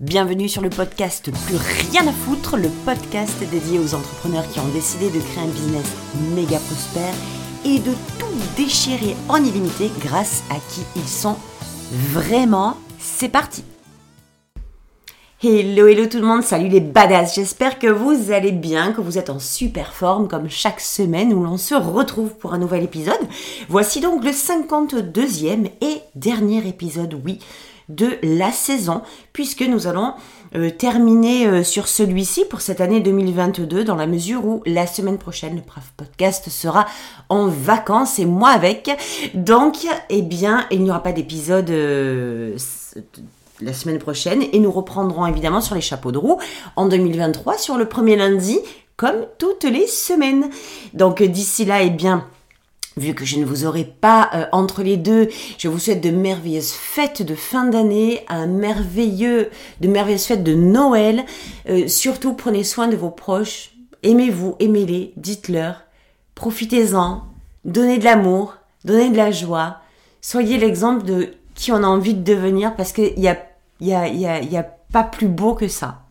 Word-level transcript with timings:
Bienvenue 0.00 0.48
sur 0.48 0.60
le 0.60 0.70
podcast 0.70 1.30
Plus 1.46 1.56
rien 1.56 2.04
à 2.08 2.12
foutre, 2.12 2.56
le 2.56 2.68
podcast 2.84 3.38
dédié 3.48 3.78
aux 3.78 3.94
entrepreneurs 3.94 4.48
qui 4.48 4.58
ont 4.58 4.68
décidé 4.72 5.08
de 5.08 5.20
créer 5.20 5.44
un 5.44 5.46
business 5.46 5.86
méga 6.34 6.58
prospère 6.58 7.14
et 7.64 7.78
de 7.78 7.92
tout 8.18 8.26
déchirer 8.56 9.14
en 9.28 9.36
illimité 9.36 9.92
grâce 10.00 10.42
à 10.50 10.56
qui 10.68 10.80
ils 10.96 11.08
sont 11.08 11.36
vraiment. 11.92 12.76
C'est 12.98 13.28
parti 13.28 13.62
Hello, 15.40 15.86
hello 15.86 16.06
tout 16.06 16.18
le 16.18 16.26
monde, 16.26 16.42
salut 16.42 16.68
les 16.68 16.80
badass, 16.80 17.36
j'espère 17.36 17.78
que 17.78 17.86
vous 17.86 18.32
allez 18.32 18.50
bien, 18.50 18.92
que 18.92 19.00
vous 19.00 19.18
êtes 19.18 19.30
en 19.30 19.38
super 19.38 19.94
forme 19.94 20.26
comme 20.26 20.50
chaque 20.50 20.80
semaine 20.80 21.32
où 21.32 21.44
l'on 21.44 21.58
se 21.58 21.74
retrouve 21.74 22.34
pour 22.34 22.52
un 22.52 22.58
nouvel 22.58 22.82
épisode. 22.82 23.14
Voici 23.68 24.00
donc 24.00 24.24
le 24.24 24.30
52e 24.30 25.70
et 25.82 26.00
dernier 26.16 26.66
épisode, 26.66 27.14
oui, 27.24 27.38
de 27.88 28.18
la 28.22 28.50
saison, 28.52 29.02
puisque 29.32 29.62
nous 29.62 29.86
allons 29.86 30.14
euh, 30.56 30.70
terminer 30.70 31.46
euh, 31.46 31.64
sur 31.64 31.88
celui-ci 31.88 32.44
pour 32.44 32.60
cette 32.60 32.80
année 32.80 33.00
2022, 33.00 33.84
dans 33.84 33.96
la 33.96 34.06
mesure 34.06 34.44
où 34.44 34.62
la 34.66 34.86
semaine 34.86 35.18
prochaine, 35.18 35.56
le 35.56 35.62
Brave 35.62 35.90
Podcast 35.96 36.48
sera 36.48 36.86
en 37.28 37.48
vacances 37.48 38.18
et 38.18 38.26
moi 38.26 38.50
avec. 38.50 38.90
Donc, 39.34 39.86
eh 40.08 40.22
bien, 40.22 40.66
il 40.70 40.82
n'y 40.82 40.90
aura 40.90 41.02
pas 41.02 41.12
d'épisode 41.12 41.70
euh, 41.70 42.56
la 43.60 43.72
semaine 43.72 43.98
prochaine 43.98 44.44
et 44.52 44.58
nous 44.58 44.70
reprendrons 44.70 45.26
évidemment 45.26 45.60
sur 45.60 45.74
les 45.74 45.80
chapeaux 45.80 46.12
de 46.12 46.18
roue 46.18 46.38
en 46.76 46.86
2023 46.86 47.58
sur 47.58 47.76
le 47.76 47.86
premier 47.86 48.16
lundi 48.16 48.58
comme 48.96 49.26
toutes 49.38 49.64
les 49.64 49.86
semaines. 49.86 50.50
Donc 50.92 51.22
d'ici 51.22 51.64
là, 51.64 51.82
eh 51.82 51.90
bien, 51.90 52.26
vu 52.96 53.14
que 53.14 53.24
je 53.24 53.38
ne 53.38 53.44
vous 53.44 53.64
aurai 53.66 53.84
pas 53.84 54.30
euh, 54.34 54.46
entre 54.52 54.82
les 54.82 54.96
deux, 54.96 55.28
je 55.58 55.68
vous 55.68 55.78
souhaite 55.78 56.02
de 56.02 56.10
merveilleuses 56.10 56.72
fêtes 56.72 57.22
de 57.22 57.34
fin 57.34 57.66
d'année, 57.66 58.24
un 58.28 58.46
merveilleux, 58.46 59.50
de 59.80 59.88
merveilleuses 59.88 60.26
fêtes 60.26 60.44
de 60.44 60.54
Noël. 60.54 61.24
Euh, 61.68 61.88
surtout, 61.88 62.34
prenez 62.34 62.64
soin 62.64 62.88
de 62.88 62.96
vos 62.96 63.10
proches. 63.10 63.72
Aimez-vous, 64.02 64.56
aimez-les, 64.60 65.12
dites-leur. 65.16 65.82
Profitez-en. 66.34 67.22
Donnez 67.64 67.98
de 67.98 68.04
l'amour, 68.04 68.56
donnez 68.84 69.10
de 69.10 69.16
la 69.16 69.30
joie. 69.30 69.78
Soyez 70.20 70.58
l'exemple 70.58 71.04
de 71.04 71.34
qui 71.54 71.72
on 71.72 71.82
a 71.82 71.86
envie 71.86 72.14
de 72.14 72.22
devenir 72.22 72.74
parce 72.76 72.92
qu'il 72.92 73.18
y 73.18 73.28
a, 73.28 73.38
y, 73.80 73.94
a, 73.94 74.08
y, 74.08 74.26
a, 74.26 74.42
y 74.42 74.56
a 74.56 74.62
pas 74.62 75.04
plus 75.04 75.28
beau 75.28 75.54
que 75.54 75.68
ça. 75.68 76.03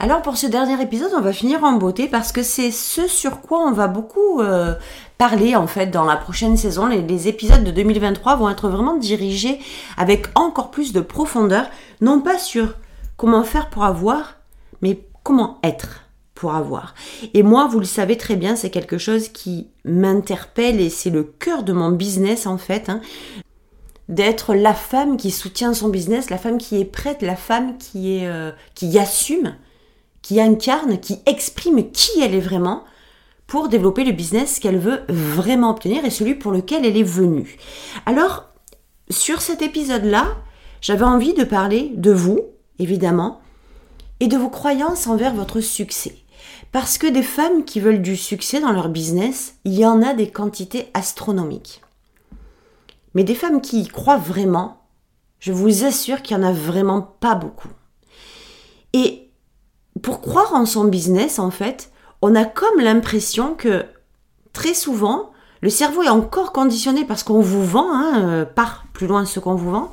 Alors 0.00 0.22
pour 0.22 0.36
ce 0.36 0.46
dernier 0.46 0.80
épisode, 0.80 1.10
on 1.16 1.20
va 1.20 1.32
finir 1.32 1.64
en 1.64 1.72
beauté 1.72 2.06
parce 2.06 2.30
que 2.30 2.44
c'est 2.44 2.70
ce 2.70 3.08
sur 3.08 3.40
quoi 3.40 3.58
on 3.66 3.72
va 3.72 3.88
beaucoup 3.88 4.40
euh, 4.40 4.76
parler 5.18 5.56
en 5.56 5.66
fait 5.66 5.88
dans 5.88 6.04
la 6.04 6.14
prochaine 6.14 6.56
saison. 6.56 6.86
Les, 6.86 7.26
épisodes 7.26 7.64
de 7.64 7.72
2023 7.72 8.36
vont 8.36 8.48
être 8.48 8.68
vraiment 8.68 8.96
dirigés 8.96 9.58
avec 9.96 10.28
encore 10.36 10.70
plus 10.70 10.92
de 10.92 11.00
profondeur, 11.00 11.66
non 12.00 12.20
pas 12.20 12.38
sur 12.38 12.76
comment 13.16 13.42
faire 13.42 13.70
pour 13.70 13.84
avoir, 13.84 14.36
mais 14.82 15.04
comment 15.24 15.58
être 15.64 16.04
pour 16.32 16.54
avoir. 16.54 16.94
Et 17.34 17.42
moi, 17.42 17.66
vous 17.66 17.80
le 17.80 17.84
savez 17.84 18.16
très 18.16 18.36
bien, 18.36 18.54
c'est 18.54 18.70
quelque 18.70 18.98
chose 18.98 19.30
qui 19.30 19.66
m'interpelle 19.84 20.80
et 20.80 20.90
c'est 20.90 21.10
le 21.10 21.24
cœur 21.24 21.64
de 21.64 21.72
mon 21.72 21.90
business 21.90 22.46
en 22.46 22.56
fait. 22.56 22.88
Hein 22.88 23.00
d'être 24.08 24.54
la 24.54 24.74
femme 24.74 25.16
qui 25.16 25.30
soutient 25.30 25.74
son 25.74 25.88
business, 25.88 26.30
la 26.30 26.38
femme 26.38 26.56
qui 26.56 26.80
est 26.80 26.84
prête, 26.84 27.20
la 27.20 27.36
femme 27.36 27.76
qui 27.76 28.16
est 28.16 28.26
euh, 28.26 28.52
qui 28.74 28.98
assume, 28.98 29.54
qui 30.22 30.40
incarne, 30.40 30.98
qui 30.98 31.20
exprime 31.26 31.90
qui 31.90 32.20
elle 32.20 32.34
est 32.34 32.40
vraiment 32.40 32.84
pour 33.46 33.68
développer 33.68 34.04
le 34.04 34.12
business 34.12 34.60
qu'elle 34.60 34.78
veut 34.78 35.02
vraiment 35.08 35.70
obtenir 35.70 36.04
et 36.04 36.10
celui 36.10 36.34
pour 36.34 36.52
lequel 36.52 36.84
elle 36.84 36.96
est 36.96 37.02
venue. 37.02 37.56
Alors, 38.04 38.44
sur 39.10 39.40
cet 39.40 39.62
épisode-là, 39.62 40.36
j'avais 40.80 41.04
envie 41.04 41.34
de 41.34 41.44
parler 41.44 41.92
de 41.94 42.12
vous, 42.12 42.40
évidemment, 42.78 43.40
et 44.20 44.28
de 44.28 44.36
vos 44.36 44.50
croyances 44.50 45.06
envers 45.06 45.34
votre 45.34 45.60
succès. 45.60 46.14
Parce 46.72 46.98
que 46.98 47.06
des 47.06 47.22
femmes 47.22 47.64
qui 47.64 47.80
veulent 47.80 48.02
du 48.02 48.16
succès 48.16 48.60
dans 48.60 48.72
leur 48.72 48.90
business, 48.90 49.54
il 49.64 49.74
y 49.74 49.86
en 49.86 50.02
a 50.02 50.12
des 50.12 50.30
quantités 50.30 50.88
astronomiques. 50.92 51.80
Mais 53.14 53.24
des 53.24 53.34
femmes 53.34 53.62
qui 53.62 53.80
y 53.80 53.88
croient 53.88 54.18
vraiment, 54.18 54.82
je 55.40 55.52
vous 55.52 55.84
assure 55.84 56.20
qu'il 56.20 56.36
n'y 56.36 56.44
en 56.44 56.48
a 56.48 56.52
vraiment 56.52 57.00
pas 57.00 57.34
beaucoup. 57.34 57.70
Et 58.92 59.27
pour 60.02 60.20
croire 60.20 60.54
en 60.54 60.66
son 60.66 60.84
business, 60.84 61.38
en 61.38 61.50
fait, 61.50 61.90
on 62.22 62.34
a 62.34 62.44
comme 62.44 62.80
l'impression 62.80 63.54
que 63.54 63.84
très 64.52 64.74
souvent, 64.74 65.30
le 65.60 65.70
cerveau 65.70 66.02
est 66.02 66.08
encore 66.08 66.52
conditionné 66.52 67.04
parce 67.04 67.22
qu'on 67.22 67.40
vous 67.40 67.64
vend, 67.64 67.92
hein, 67.92 68.22
euh, 68.22 68.44
par 68.44 68.84
plus 68.92 69.06
loin 69.06 69.24
ce 69.24 69.40
qu'on 69.40 69.54
vous 69.54 69.70
vend, 69.70 69.90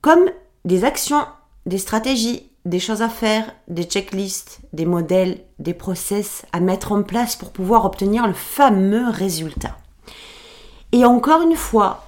comme 0.00 0.30
des 0.64 0.84
actions, 0.84 1.24
des 1.66 1.78
stratégies, 1.78 2.50
des 2.64 2.78
choses 2.78 3.02
à 3.02 3.08
faire, 3.08 3.50
des 3.68 3.84
checklists, 3.84 4.60
des 4.72 4.84
modèles, 4.84 5.40
des 5.58 5.74
process 5.74 6.44
à 6.52 6.60
mettre 6.60 6.92
en 6.92 7.02
place 7.02 7.34
pour 7.34 7.50
pouvoir 7.50 7.84
obtenir 7.84 8.26
le 8.26 8.34
fameux 8.34 9.08
résultat. 9.08 9.76
Et 10.92 11.04
encore 11.04 11.42
une 11.42 11.56
fois, 11.56 12.07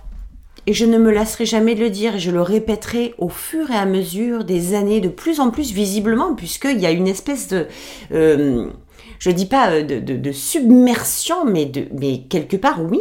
et 0.70 0.72
je 0.72 0.84
ne 0.84 0.98
me 0.98 1.10
lasserai 1.10 1.46
jamais 1.46 1.74
de 1.74 1.80
le 1.80 1.90
dire, 1.90 2.14
et 2.14 2.18
je 2.20 2.30
le 2.30 2.42
répéterai 2.42 3.12
au 3.18 3.28
fur 3.28 3.72
et 3.72 3.76
à 3.76 3.86
mesure 3.86 4.44
des 4.44 4.74
années, 4.74 5.00
de 5.00 5.08
plus 5.08 5.40
en 5.40 5.50
plus 5.50 5.72
visiblement, 5.72 6.36
puisqu'il 6.36 6.78
y 6.78 6.86
a 6.86 6.92
une 6.92 7.08
espèce 7.08 7.48
de... 7.48 7.66
Euh, 8.12 8.70
je 9.18 9.32
dis 9.32 9.46
pas 9.46 9.72
euh, 9.72 9.82
de, 9.82 10.30
submersion, 10.30 11.44
mais, 11.44 11.64
de, 11.64 11.88
mais 11.98 12.22
quelque 12.28 12.56
part 12.56 12.84
oui. 12.84 13.00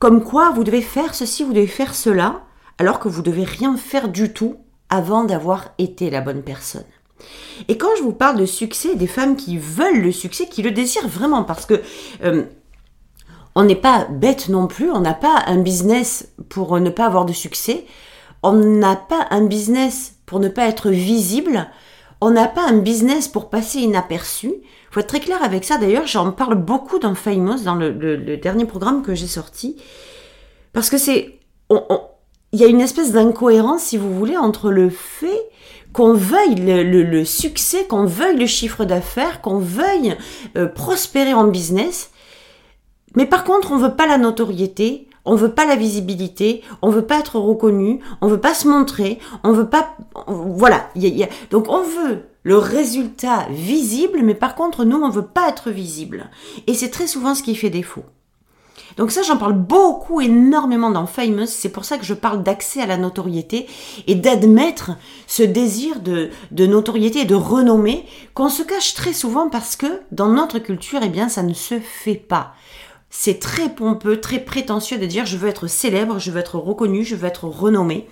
Comme 0.00 0.24
quoi, 0.24 0.50
vous 0.50 0.64
devez 0.64 0.82
faire 0.82 1.14
ceci, 1.14 1.44
vous 1.44 1.52
devez 1.52 1.68
faire 1.68 1.94
cela, 1.94 2.42
alors 2.78 2.98
que 2.98 3.06
vous 3.06 3.22
devez 3.22 3.44
rien 3.44 3.76
faire 3.76 4.08
du 4.08 4.32
tout 4.32 4.56
avant 4.88 5.22
d'avoir 5.22 5.72
été 5.78 6.10
la 6.10 6.20
bonne 6.20 6.42
personne. 6.42 6.82
Et 7.68 7.78
quand 7.78 7.94
je 7.98 8.02
vous 8.02 8.12
parle 8.12 8.36
de 8.36 8.46
succès, 8.46 8.96
des 8.96 9.06
femmes 9.06 9.36
qui 9.36 9.58
veulent 9.58 10.02
le 10.02 10.10
succès, 10.10 10.48
qui 10.48 10.62
le 10.62 10.72
désirent 10.72 11.06
vraiment, 11.06 11.44
parce 11.44 11.66
que 11.66 11.82
euh, 12.24 12.46
on 13.54 13.64
n'est 13.64 13.74
pas 13.74 14.06
bête 14.10 14.48
non 14.48 14.66
plus, 14.66 14.90
on 14.90 15.00
n'a 15.00 15.14
pas 15.14 15.42
un 15.46 15.58
business 15.58 16.28
pour 16.48 16.78
ne 16.78 16.90
pas 16.90 17.06
avoir 17.06 17.24
de 17.24 17.32
succès, 17.32 17.84
on 18.42 18.52
n'a 18.52 18.96
pas 18.96 19.26
un 19.30 19.44
business 19.44 20.14
pour 20.26 20.40
ne 20.40 20.48
pas 20.48 20.66
être 20.66 20.90
visible, 20.90 21.68
on 22.20 22.30
n'a 22.30 22.46
pas 22.46 22.66
un 22.66 22.78
business 22.78 23.28
pour 23.28 23.50
passer 23.50 23.80
inaperçu. 23.80 24.48
Il 24.48 24.94
faut 24.94 25.00
être 25.00 25.06
très 25.06 25.20
clair 25.20 25.42
avec 25.42 25.64
ça. 25.64 25.78
D'ailleurs, 25.78 26.06
j'en 26.06 26.32
parle 26.32 26.56
beaucoup 26.56 26.98
dans 26.98 27.14
Famous, 27.14 27.62
dans 27.64 27.74
le, 27.74 28.36
dernier 28.36 28.64
programme 28.64 29.02
que 29.02 29.14
j'ai 29.14 29.26
sorti, 29.26 29.76
parce 30.72 30.90
que 30.90 30.98
c'est, 30.98 31.38
il 31.70 32.60
y 32.60 32.64
a 32.64 32.68
une 32.68 32.80
espèce 32.80 33.12
d'incohérence, 33.12 33.82
si 33.82 33.96
vous 33.96 34.14
voulez, 34.14 34.36
entre 34.36 34.70
le 34.70 34.90
fait 34.90 35.50
qu'on 35.92 36.14
veuille 36.14 36.54
le, 36.56 37.24
succès, 37.24 37.86
qu'on 37.86 38.04
veuille 38.04 38.38
le 38.38 38.46
chiffre 38.46 38.84
d'affaires, 38.84 39.40
qu'on 39.40 39.58
veuille 39.58 40.16
euh, 40.56 40.66
prospérer 40.66 41.34
en 41.34 41.44
business, 41.48 42.10
mais 43.14 43.26
par 43.26 43.44
contre, 43.44 43.72
on 43.72 43.76
veut 43.76 43.94
pas 43.94 44.06
la 44.06 44.18
notoriété, 44.18 45.08
on 45.24 45.34
veut 45.34 45.52
pas 45.52 45.66
la 45.66 45.76
visibilité, 45.76 46.62
on 46.82 46.90
veut 46.90 47.06
pas 47.06 47.18
être 47.18 47.38
reconnu, 47.38 48.00
on 48.20 48.28
veut 48.28 48.40
pas 48.40 48.54
se 48.54 48.68
montrer, 48.68 49.18
on 49.44 49.52
veut 49.52 49.68
pas, 49.68 49.96
voilà. 50.26 50.88
donc 51.50 51.66
on 51.68 51.82
veut 51.82 52.24
le 52.42 52.56
résultat 52.56 53.46
visible, 53.50 54.20
mais 54.22 54.34
par 54.34 54.54
contre, 54.54 54.84
nous, 54.84 54.96
on 54.96 55.10
veut 55.10 55.26
pas 55.26 55.48
être 55.48 55.70
visible. 55.70 56.30
Et 56.66 56.74
c'est 56.74 56.88
très 56.88 57.06
souvent 57.06 57.34
ce 57.34 57.42
qui 57.42 57.54
fait 57.54 57.70
défaut. 57.70 58.04
Donc 58.96 59.12
ça, 59.12 59.22
j'en 59.22 59.36
parle 59.36 59.52
beaucoup, 59.52 60.20
énormément 60.20 60.90
dans 60.90 61.06
Famous. 61.06 61.46
C'est 61.46 61.68
pour 61.68 61.84
ça 61.84 61.96
que 61.96 62.04
je 62.04 62.14
parle 62.14 62.42
d'accès 62.42 62.80
à 62.80 62.86
la 62.86 62.96
notoriété 62.96 63.66
et 64.06 64.14
d'admettre 64.14 64.92
ce 65.26 65.42
désir 65.42 66.00
de, 66.00 66.30
de 66.50 66.66
notoriété 66.66 67.20
et 67.20 67.24
de 67.24 67.34
renommée 67.34 68.04
qu'on 68.34 68.48
se 68.48 68.62
cache 68.62 68.94
très 68.94 69.12
souvent 69.12 69.48
parce 69.48 69.76
que 69.76 70.00
dans 70.12 70.28
notre 70.28 70.58
culture, 70.58 71.00
eh 71.02 71.08
bien, 71.08 71.28
ça 71.28 71.42
ne 71.42 71.54
se 71.54 71.78
fait 71.78 72.14
pas. 72.14 72.54
C'est 73.10 73.40
très 73.40 73.68
pompeux, 73.68 74.20
très 74.20 74.38
prétentieux 74.38 74.98
de 74.98 75.06
dire 75.06 75.26
je 75.26 75.36
veux 75.36 75.48
être 75.48 75.66
célèbre, 75.66 76.18
je 76.18 76.30
veux 76.30 76.40
être 76.40 76.56
reconnu, 76.56 77.04
je 77.04 77.16
veux 77.16 77.26
être 77.26 77.44
renommé. 77.44 78.08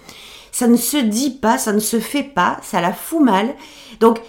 Ça 0.50 0.66
ne 0.66 0.77
se 0.77 0.97
dit 0.97 1.30
pas, 1.30 1.56
ça 1.56 1.72
ne 1.72 1.78
se 1.78 2.00
fait 2.00 2.24
pas, 2.24 2.59
ça 2.62 2.80
la 2.80 2.92
fout 2.92 3.22
mal. 3.22 3.54
Donc, 4.00 4.21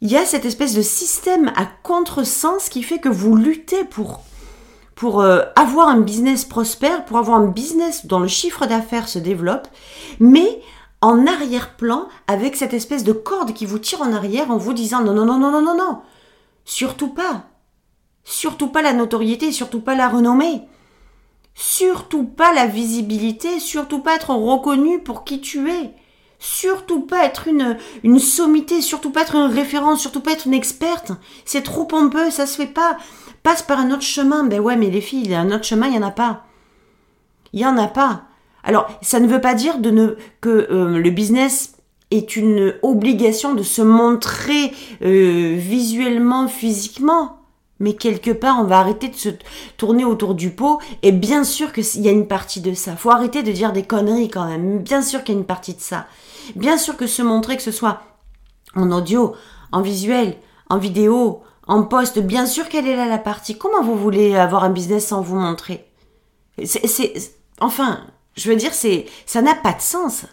il 0.00 0.10
y 0.10 0.16
a 0.16 0.24
cette 0.24 0.44
espèce 0.44 0.74
de 0.74 0.82
système 0.82 1.52
à 1.56 1.66
contresens 1.82 2.68
qui 2.68 2.82
fait 2.82 2.98
que 2.98 3.08
vous 3.08 3.36
luttez 3.36 3.84
pour 3.84 4.20
pour 4.94 5.20
euh, 5.20 5.42
avoir 5.56 5.88
un 5.88 6.00
business 6.00 6.46
prospère, 6.46 7.04
pour 7.04 7.18
avoir 7.18 7.38
un 7.38 7.48
business 7.48 8.06
dont 8.06 8.18
le 8.18 8.28
chiffre 8.28 8.64
d'affaires 8.64 9.08
se 9.08 9.18
développe, 9.18 9.68
mais 10.20 10.62
en 11.02 11.26
arrière-plan 11.26 12.08
avec 12.26 12.56
cette 12.56 12.72
espèce 12.72 13.04
de 13.04 13.12
corde 13.12 13.52
qui 13.52 13.66
vous 13.66 13.78
tire 13.78 14.00
en 14.00 14.14
arrière 14.14 14.50
en 14.50 14.56
vous 14.56 14.72
disant 14.72 15.02
non 15.02 15.12
non 15.12 15.26
non 15.26 15.38
non 15.38 15.50
non 15.50 15.62
non 15.62 15.76
non, 15.76 16.00
surtout 16.64 17.08
pas. 17.08 17.44
Surtout 18.28 18.66
pas 18.66 18.82
la 18.82 18.92
notoriété, 18.92 19.52
surtout 19.52 19.80
pas 19.80 19.94
la 19.94 20.08
renommée. 20.08 20.62
Surtout 21.54 22.24
pas 22.24 22.52
la 22.52 22.66
visibilité, 22.66 23.60
surtout 23.60 24.00
pas 24.00 24.16
être 24.16 24.30
reconnu 24.30 24.98
pour 24.98 25.22
qui 25.22 25.40
tu 25.40 25.70
es. 25.70 25.94
Surtout 26.40 27.00
pas 27.00 27.24
être 27.24 27.46
une, 27.46 27.78
une 28.02 28.18
sommité, 28.18 28.82
surtout 28.82 29.10
pas 29.10 29.22
être 29.22 29.36
une 29.36 29.52
référence, 29.52 30.00
surtout 30.00 30.20
pas 30.20 30.32
être 30.32 30.48
une 30.48 30.54
experte. 30.54 31.12
C'est 31.44 31.62
trop 31.62 31.84
pompeux, 31.84 32.32
ça 32.32 32.46
se 32.46 32.56
fait 32.56 32.66
pas. 32.66 32.98
Passe 33.44 33.62
par 33.62 33.78
un 33.78 33.92
autre 33.92 34.02
chemin. 34.02 34.42
Ben 34.42 34.58
ouais, 34.58 34.76
mais 34.76 34.90
les 34.90 35.00
filles, 35.00 35.32
un 35.32 35.52
autre 35.52 35.64
chemin, 35.64 35.86
il 35.86 35.94
y 35.94 35.98
en 35.98 36.02
a 36.02 36.10
pas. 36.10 36.46
Il 37.52 37.60
y 37.60 37.66
en 37.66 37.78
a 37.78 37.86
pas. 37.86 38.24
Alors, 38.64 38.88
ça 39.02 39.20
ne 39.20 39.28
veut 39.28 39.40
pas 39.40 39.54
dire 39.54 39.78
de 39.78 39.90
ne, 39.90 40.16
que 40.40 40.66
euh, 40.70 40.98
le 40.98 41.10
business 41.10 41.76
est 42.10 42.34
une 42.34 42.74
obligation 42.82 43.54
de 43.54 43.62
se 43.62 43.82
montrer 43.82 44.72
euh, 45.02 45.54
visuellement, 45.56 46.48
physiquement. 46.48 47.35
Mais 47.78 47.94
quelque 47.94 48.30
part, 48.30 48.58
on 48.58 48.64
va 48.64 48.78
arrêter 48.78 49.08
de 49.08 49.16
se 49.16 49.28
tourner 49.76 50.04
autour 50.04 50.34
du 50.34 50.50
pot. 50.50 50.80
Et 51.02 51.12
bien 51.12 51.44
sûr 51.44 51.72
qu'il 51.72 52.00
y 52.00 52.08
a 52.08 52.12
une 52.12 52.26
partie 52.26 52.60
de 52.60 52.74
ça. 52.74 52.96
Faut 52.96 53.10
arrêter 53.10 53.42
de 53.42 53.52
dire 53.52 53.72
des 53.72 53.82
conneries 53.82 54.30
quand 54.30 54.46
même. 54.46 54.78
Bien 54.78 55.02
sûr 55.02 55.22
qu'il 55.22 55.34
y 55.34 55.38
a 55.38 55.40
une 55.40 55.46
partie 55.46 55.74
de 55.74 55.80
ça. 55.80 56.06
Bien 56.54 56.78
sûr 56.78 56.96
que 56.96 57.06
se 57.06 57.22
montrer, 57.22 57.56
que 57.56 57.62
ce 57.62 57.72
soit 57.72 58.00
en 58.74 58.90
audio, 58.92 59.34
en 59.72 59.82
visuel, 59.82 60.36
en 60.68 60.78
vidéo, 60.78 61.42
en 61.66 61.82
poste, 61.82 62.18
bien 62.18 62.46
sûr 62.46 62.68
qu'elle 62.68 62.86
est 62.86 62.96
là 62.96 63.06
la 63.06 63.18
partie. 63.18 63.58
Comment 63.58 63.82
vous 63.82 63.96
voulez 63.96 64.36
avoir 64.36 64.64
un 64.64 64.70
business 64.70 65.08
sans 65.08 65.20
vous 65.20 65.36
montrer? 65.36 65.86
C'est, 66.64 67.12
enfin, 67.60 68.00
je 68.36 68.48
veux 68.48 68.56
dire, 68.56 68.72
c'est, 68.72 69.06
ça 69.26 69.42
n'a 69.42 69.54
pas 69.54 69.72
de 69.72 69.80
sens. 69.80 70.24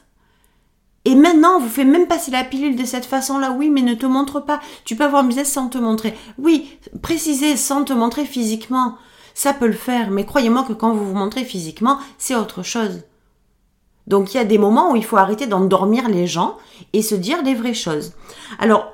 Et 1.06 1.16
maintenant, 1.16 1.60
vous 1.60 1.68
fait 1.68 1.84
même 1.84 2.08
passer 2.08 2.32
la 2.32 2.44
pilule 2.44 2.76
de 2.76 2.86
cette 2.86 3.06
façon-là. 3.06 3.52
Oui, 3.52 3.70
mais 3.70 3.82
ne 3.82 3.94
te 3.94 4.06
montre 4.06 4.40
pas. 4.40 4.62
Tu 4.86 4.96
peux 4.96 5.04
avoir 5.04 5.24
un 5.24 5.28
business 5.28 5.52
sans 5.52 5.68
te 5.68 5.78
montrer. 5.78 6.14
Oui, 6.38 6.78
préciser 7.02 7.58
sans 7.58 7.84
te 7.84 7.94
montrer 7.94 8.26
physiquement. 8.26 8.96
Ça 9.34 9.54
peut 9.54 9.68
le 9.68 9.74
faire. 9.74 10.12
Mais 10.12 10.26
croyez-moi 10.26 10.64
que 10.64 10.74
quand 10.74 10.94
vous 10.94 11.06
vous 11.06 11.16
montrez 11.16 11.44
physiquement, 11.44 12.00
c'est 12.18 12.36
autre 12.36 12.64
chose. 12.64 13.02
Donc 14.08 14.34
il 14.34 14.38
y 14.38 14.40
a 14.40 14.46
des 14.46 14.58
moments 14.58 14.92
où 14.92 14.96
il 14.96 15.06
faut 15.06 15.18
arrêter 15.18 15.48
d'endormir 15.48 16.10
les 16.10 16.28
gens 16.28 16.58
et 16.92 17.02
se 17.02 17.16
dire 17.16 17.42
les 17.44 17.56
vraies 17.56 17.74
choses. 17.74 18.14
Alors, 18.60 18.92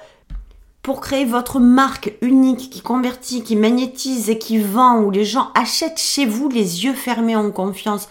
pour 0.82 1.02
créer 1.02 1.26
votre 1.26 1.60
marque 1.60 2.16
unique 2.22 2.70
qui 2.70 2.82
convertit, 2.82 3.44
qui 3.44 3.56
magnétise 3.56 4.30
et 4.30 4.40
qui 4.40 4.60
vend, 4.60 5.02
où 5.02 5.12
les 5.12 5.26
gens 5.26 5.52
achètent 5.54 6.00
chez 6.00 6.26
vous 6.26 6.50
les 6.50 6.86
yeux 6.86 6.94
fermés 6.94 7.36
en 7.36 7.52
confiance, 7.52 8.08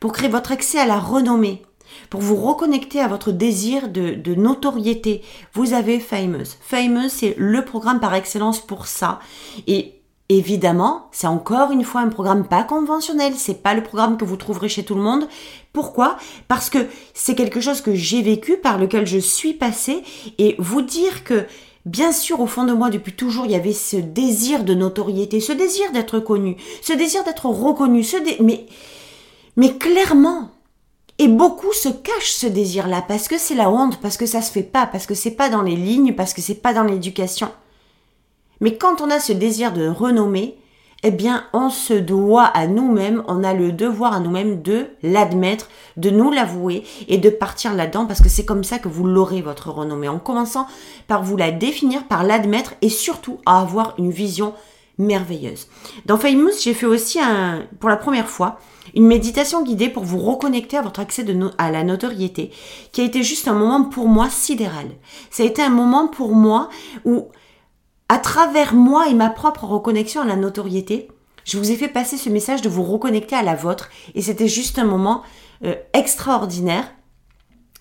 pour 0.00 0.12
créer 0.12 0.28
votre 0.28 0.52
accès 0.52 0.78
à 0.78 0.86
la 0.86 0.98
renommée, 0.98 1.62
pour 2.10 2.20
vous 2.20 2.36
reconnecter 2.36 3.00
à 3.00 3.08
votre 3.08 3.32
désir 3.32 3.88
de, 3.88 4.14
de 4.14 4.34
notoriété, 4.34 5.22
vous 5.52 5.72
avez 5.72 6.00
Famous. 6.00 6.56
Famous, 6.60 7.08
c'est 7.08 7.34
le 7.38 7.64
programme 7.64 8.00
par 8.00 8.14
excellence 8.14 8.60
pour 8.60 8.86
ça. 8.86 9.20
Et 9.66 9.98
Évidemment, 10.30 11.08
c'est 11.10 11.26
encore 11.26 11.72
une 11.72 11.84
fois 11.84 12.02
un 12.02 12.10
programme 12.10 12.46
pas 12.46 12.62
conventionnel, 12.62 13.32
c'est 13.34 13.62
pas 13.62 13.72
le 13.72 13.82
programme 13.82 14.18
que 14.18 14.26
vous 14.26 14.36
trouverez 14.36 14.68
chez 14.68 14.84
tout 14.84 14.94
le 14.94 15.00
monde. 15.00 15.26
Pourquoi? 15.72 16.18
Parce 16.48 16.68
que 16.68 16.86
c'est 17.14 17.34
quelque 17.34 17.62
chose 17.62 17.80
que 17.80 17.94
j'ai 17.94 18.20
vécu, 18.20 18.58
par 18.58 18.76
lequel 18.76 19.06
je 19.06 19.16
suis 19.16 19.54
passée, 19.54 20.02
et 20.36 20.54
vous 20.58 20.82
dire 20.82 21.24
que 21.24 21.46
Bien 21.86 22.12
sûr, 22.12 22.40
au 22.40 22.46
fond 22.46 22.64
de 22.64 22.74
moi, 22.74 22.90
depuis 22.90 23.14
toujours, 23.14 23.46
il 23.46 23.52
y 23.52 23.54
avait 23.54 23.72
ce 23.72 23.96
désir 23.96 24.64
de 24.64 24.74
notoriété, 24.74 25.40
ce 25.40 25.52
désir 25.52 25.90
d'être 25.92 26.18
connu, 26.18 26.58
ce 26.82 26.92
désir 26.92 27.24
d'être 27.24 27.46
reconnu, 27.46 28.04
ce 28.04 28.16
mais, 28.42 28.66
mais 29.56 29.78
clairement, 29.78 30.50
et 31.18 31.28
beaucoup 31.28 31.72
se 31.72 31.88
cachent 31.88 32.32
ce 32.32 32.46
désir-là 32.46 33.02
parce 33.06 33.28
que 33.28 33.38
c'est 33.38 33.54
la 33.54 33.70
honte, 33.70 34.00
parce 34.00 34.16
que 34.16 34.26
ça 34.26 34.42
se 34.42 34.52
fait 34.52 34.62
pas, 34.62 34.86
parce 34.86 35.06
que 35.06 35.14
c'est 35.14 35.32
pas 35.32 35.48
dans 35.48 35.62
les 35.62 35.76
lignes, 35.76 36.14
parce 36.14 36.32
que 36.32 36.40
c'est 36.40 36.54
pas 36.54 36.72
dans 36.72 36.84
l'éducation. 36.84 37.50
Mais 38.60 38.76
quand 38.76 39.00
on 39.00 39.10
a 39.10 39.20
ce 39.20 39.32
désir 39.32 39.72
de 39.72 39.88
renommer, 39.88 40.58
eh 41.04 41.12
bien, 41.12 41.44
on 41.52 41.70
se 41.70 41.94
doit 41.94 42.44
à 42.44 42.66
nous-mêmes, 42.66 43.22
on 43.28 43.44
a 43.44 43.54
le 43.54 43.70
devoir 43.70 44.14
à 44.14 44.20
nous-mêmes 44.20 44.62
de 44.62 44.88
l'admettre, 45.02 45.68
de 45.96 46.10
nous 46.10 46.30
l'avouer 46.32 46.84
et 47.06 47.18
de 47.18 47.30
partir 47.30 47.74
là-dedans 47.74 48.06
parce 48.06 48.20
que 48.20 48.28
c'est 48.28 48.44
comme 48.44 48.64
ça 48.64 48.80
que 48.80 48.88
vous 48.88 49.06
l'aurez 49.06 49.40
votre 49.40 49.70
renommée. 49.70 50.08
En 50.08 50.18
commençant 50.18 50.66
par 51.06 51.22
vous 51.22 51.36
la 51.36 51.52
définir, 51.52 52.04
par 52.08 52.24
l'admettre 52.24 52.74
et 52.82 52.88
surtout 52.88 53.38
à 53.46 53.60
avoir 53.60 53.94
une 53.98 54.10
vision 54.10 54.54
merveilleuse. 54.98 55.68
Dans 56.06 56.18
Famous, 56.18 56.60
j'ai 56.60 56.74
fait 56.74 56.86
aussi 56.86 57.20
un, 57.20 57.66
pour 57.80 57.88
la 57.88 57.96
première 57.96 58.28
fois, 58.28 58.58
une 58.94 59.06
méditation 59.06 59.62
guidée 59.62 59.88
pour 59.88 60.04
vous 60.04 60.18
reconnecter 60.18 60.76
à 60.76 60.82
votre 60.82 61.00
accès 61.00 61.24
de 61.24 61.50
à 61.58 61.70
la 61.70 61.84
notoriété, 61.84 62.50
qui 62.92 63.00
a 63.00 63.04
été 63.04 63.22
juste 63.22 63.48
un 63.48 63.54
moment 63.54 63.84
pour 63.84 64.08
moi 64.08 64.28
sidéral. 64.30 64.86
Ça 65.30 65.42
a 65.42 65.46
été 65.46 65.62
un 65.62 65.70
moment 65.70 66.08
pour 66.08 66.34
moi 66.34 66.68
où, 67.04 67.28
à 68.08 68.18
travers 68.18 68.74
moi 68.74 69.08
et 69.08 69.14
ma 69.14 69.30
propre 69.30 69.64
reconnexion 69.64 70.22
à 70.22 70.26
la 70.26 70.36
notoriété, 70.36 71.08
je 71.44 71.58
vous 71.58 71.70
ai 71.70 71.76
fait 71.76 71.88
passer 71.88 72.16
ce 72.16 72.28
message 72.28 72.60
de 72.60 72.68
vous 72.68 72.82
reconnecter 72.82 73.36
à 73.36 73.42
la 73.42 73.54
vôtre, 73.54 73.88
et 74.14 74.22
c'était 74.22 74.48
juste 74.48 74.78
un 74.78 74.84
moment 74.84 75.22
euh, 75.64 75.74
extraordinaire. 75.94 76.92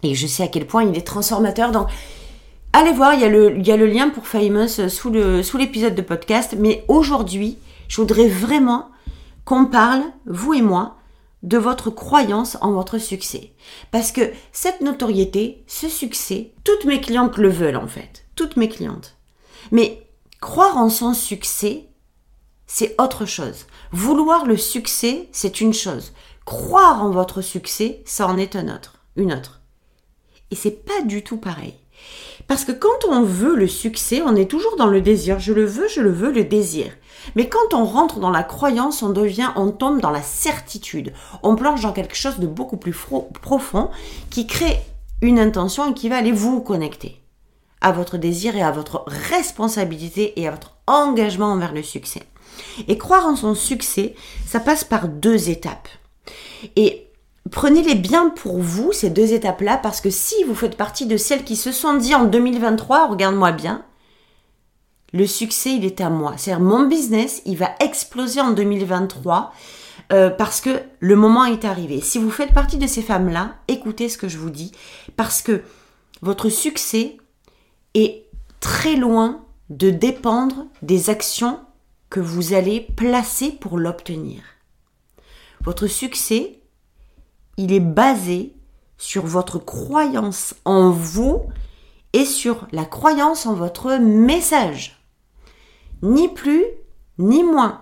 Et 0.04 0.14
je 0.14 0.28
sais 0.28 0.44
à 0.44 0.48
quel 0.48 0.68
point 0.68 0.84
il 0.84 0.96
est 0.96 1.06
transformateur. 1.06 1.72
Donc, 1.72 1.88
allez 2.78 2.94
voir, 2.94 3.16
il 3.16 3.22
y 3.22 3.24
a 3.72 3.78
le, 3.78 3.88
lien 3.88 4.10
pour 4.10 4.28
Famous 4.28 4.80
euh, 4.80 5.42
sous 5.42 5.58
l'épisode 5.58 5.96
de 5.96 6.02
podcast. 6.02 6.56
Mais 6.58 6.86
aujourd'hui, 6.88 7.58
je 7.88 8.00
voudrais 8.00 8.28
vraiment 8.28 8.90
qu'on 9.46 9.66
parle, 9.66 10.04
vous 10.26 10.54
et 10.54 10.62
moi, 10.62 10.98
de 11.44 11.58
votre 11.58 11.90
croyance 11.90 12.58
en 12.62 12.72
votre 12.72 12.98
succès. 12.98 13.54
Parce 13.92 14.12
que 14.12 14.32
cette 14.52 14.82
notoriété, 14.82 15.64
ce 15.68 15.90
succès, 15.90 16.54
toutes 16.64 16.86
mes 16.86 17.02
clientes 17.02 17.38
le 17.38 17.50
veulent 17.50 17.78
en 17.78 17.88
fait. 17.88 18.26
Toutes 18.36 18.58
mes 18.58 18.70
clientes. 18.70 19.16
Mais 19.72 20.08
croire 20.40 20.78
en 20.78 20.90
son 20.90 21.14
succès, 21.14 21.88
c'est 22.68 22.96
autre 23.00 23.26
chose. 23.26 23.66
Vouloir 23.92 24.46
le 24.46 24.58
succès, 24.58 25.30
c'est 25.32 25.62
une 25.62 25.74
chose. 25.74 26.14
Croire 26.46 27.04
en 27.04 27.12
votre 27.12 27.42
succès, 27.42 28.02
ça 28.06 28.28
en 28.28 28.38
est 28.38 28.56
un 28.56 28.74
autre, 28.74 29.00
une 29.16 29.34
autre. 29.34 29.62
Et 30.52 30.56
c'est 30.56 30.86
pas 30.86 31.02
du 31.02 31.24
tout 31.24 31.38
pareil. 31.38 31.76
Parce 32.48 32.64
que 32.64 32.72
quand 32.72 33.06
on 33.10 33.24
veut 33.24 33.56
le 33.56 33.68
succès, 33.68 34.22
on 34.26 34.36
est 34.36 34.50
toujours 34.50 34.78
dans 34.78 34.88
le 34.88 35.02
désir. 35.02 35.40
Je 35.40 35.54
le 35.54 35.66
veux, 35.66 35.88
je 35.88 36.02
le 36.02 36.12
veux, 36.12 36.32
le 36.32 36.46
désir. 36.46 36.88
Mais 37.36 37.50
quand 37.50 37.74
on 37.74 37.84
rentre 37.84 38.20
dans 38.20 38.30
la 38.30 38.44
croyance, 38.44 39.04
on 39.04 39.10
devient, 39.10 39.50
on 39.56 39.72
tombe 39.72 40.00
dans 40.00 40.12
la 40.12 40.22
certitude. 40.22 41.14
On 41.44 41.56
plonge 41.56 41.82
dans 41.82 41.92
quelque 41.92 42.16
chose 42.16 42.40
de 42.40 42.48
beaucoup 42.48 42.78
plus 42.78 42.96
profond 43.42 43.90
qui 44.30 44.48
crée 44.48 44.80
une 45.22 45.40
intention 45.40 45.92
et 45.92 45.94
qui 45.94 46.10
va 46.10 46.18
aller 46.18 46.32
vous 46.32 46.62
connecter 46.62 47.22
à 47.82 47.92
votre 47.92 48.18
désir 48.18 48.56
et 48.56 48.64
à 48.64 48.72
votre 48.72 49.04
responsabilité 49.08 50.40
et 50.40 50.48
à 50.48 50.52
votre 50.52 50.78
engagement 50.88 51.52
envers 51.52 51.74
le 51.74 51.84
succès. 51.84 52.24
Et 52.88 52.98
croire 52.98 53.26
en 53.26 53.36
son 53.36 53.56
succès, 53.56 54.16
ça 54.46 54.60
passe 54.60 54.84
par 54.84 55.10
deux 55.10 55.50
étapes. 55.50 55.90
Et 56.76 57.07
prenez-les 57.52 57.96
bien 57.96 58.30
pour 58.30 58.58
vous, 58.60 58.92
ces 58.92 59.10
deux 59.10 59.34
étapes-là, 59.34 59.78
parce 59.78 60.02
que 60.02 60.10
si 60.10 60.44
vous 60.44 60.56
faites 60.56 60.78
partie 60.78 61.06
de 61.06 61.18
celles 61.18 61.44
qui 61.44 61.56
se 61.56 61.72
sont 61.72 61.96
dit 61.96 62.16
en 62.16 62.26
2023, 62.26 63.08
regarde-moi 63.08 63.52
bien, 63.52 63.84
le 65.14 65.26
succès, 65.26 65.74
il 65.74 65.86
est 65.86 66.02
à 66.02 66.10
moi. 66.10 66.34
C'est-à-dire, 66.38 66.66
mon 66.66 66.88
business, 66.88 67.42
il 67.46 67.58
va 67.58 67.72
exploser 67.80 68.42
en 68.42 68.52
2023 68.52 69.54
euh, 70.14 70.30
parce 70.30 70.62
que 70.62 70.82
le 71.00 71.16
moment 71.16 71.46
est 71.46 71.66
arrivé. 71.66 72.02
Si 72.02 72.18
vous 72.18 72.32
faites 72.32 72.54
partie 72.54 72.78
de 72.78 72.88
ces 72.88 73.02
femmes-là, 73.02 73.56
écoutez 73.68 74.10
ce 74.10 74.18
que 74.18 74.28
je 74.28 74.38
vous 74.38 74.50
dis, 74.50 74.72
parce 75.16 75.42
que 75.42 75.64
votre 76.22 76.50
succès 76.50 77.18
est 77.94 78.26
très 78.60 78.96
loin 78.96 79.44
de 79.70 79.90
dépendre 79.90 80.66
des 80.82 81.10
actions 81.10 81.60
que 82.10 82.20
vous 82.20 82.54
allez 82.54 82.82
placer 82.82 83.52
pour 83.52 83.78
l'obtenir. 83.78 84.42
Votre 85.62 85.88
succès, 85.88 86.62
il 87.58 87.74
est 87.74 87.80
basé 87.80 88.54
sur 88.98 89.26
votre 89.26 89.60
croyance 89.60 90.56
en 90.66 90.92
vous 90.92 91.44
et 92.14 92.26
sur 92.26 92.68
la 92.72 92.86
croyance 92.86 93.46
en 93.46 93.54
votre 93.54 93.98
message. 93.98 95.04
Ni 96.02 96.28
plus, 96.30 96.64
ni 97.18 97.44
moins. 97.44 97.82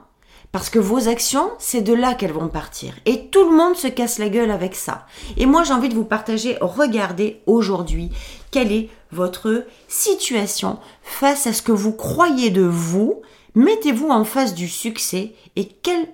Parce 0.52 0.70
que 0.70 0.80
vos 0.80 1.10
actions, 1.10 1.50
c'est 1.60 1.82
de 1.82 1.94
là 1.94 2.14
qu'elles 2.14 2.32
vont 2.32 2.48
partir. 2.48 2.94
Et 3.06 3.28
tout 3.28 3.44
le 3.44 3.56
monde 3.56 3.76
se 3.76 3.88
casse 3.88 4.20
la 4.20 4.30
gueule 4.30 4.52
avec 4.52 4.74
ça. 4.74 5.06
Et 5.36 5.46
moi, 5.46 5.64
j'ai 5.64 5.74
envie 5.74 5.90
de 5.90 5.96
vous 5.96 6.06
partager, 6.06 6.58
regardez 6.62 7.42
aujourd'hui, 7.46 8.10
quelle 8.52 8.72
est 8.72 8.90
votre 9.12 9.66
situation 9.90 10.80
face 11.02 11.46
à 11.46 11.52
ce 11.52 11.62
que 11.62 11.74
vous 11.74 11.92
croyez 11.92 12.52
de 12.52 12.62
vous. 12.62 13.22
Mettez-vous 13.56 14.08
en 14.08 14.24
face 14.24 14.54
du 14.54 14.70
succès 14.70 15.34
et 15.58 15.66
quelle, 15.66 16.08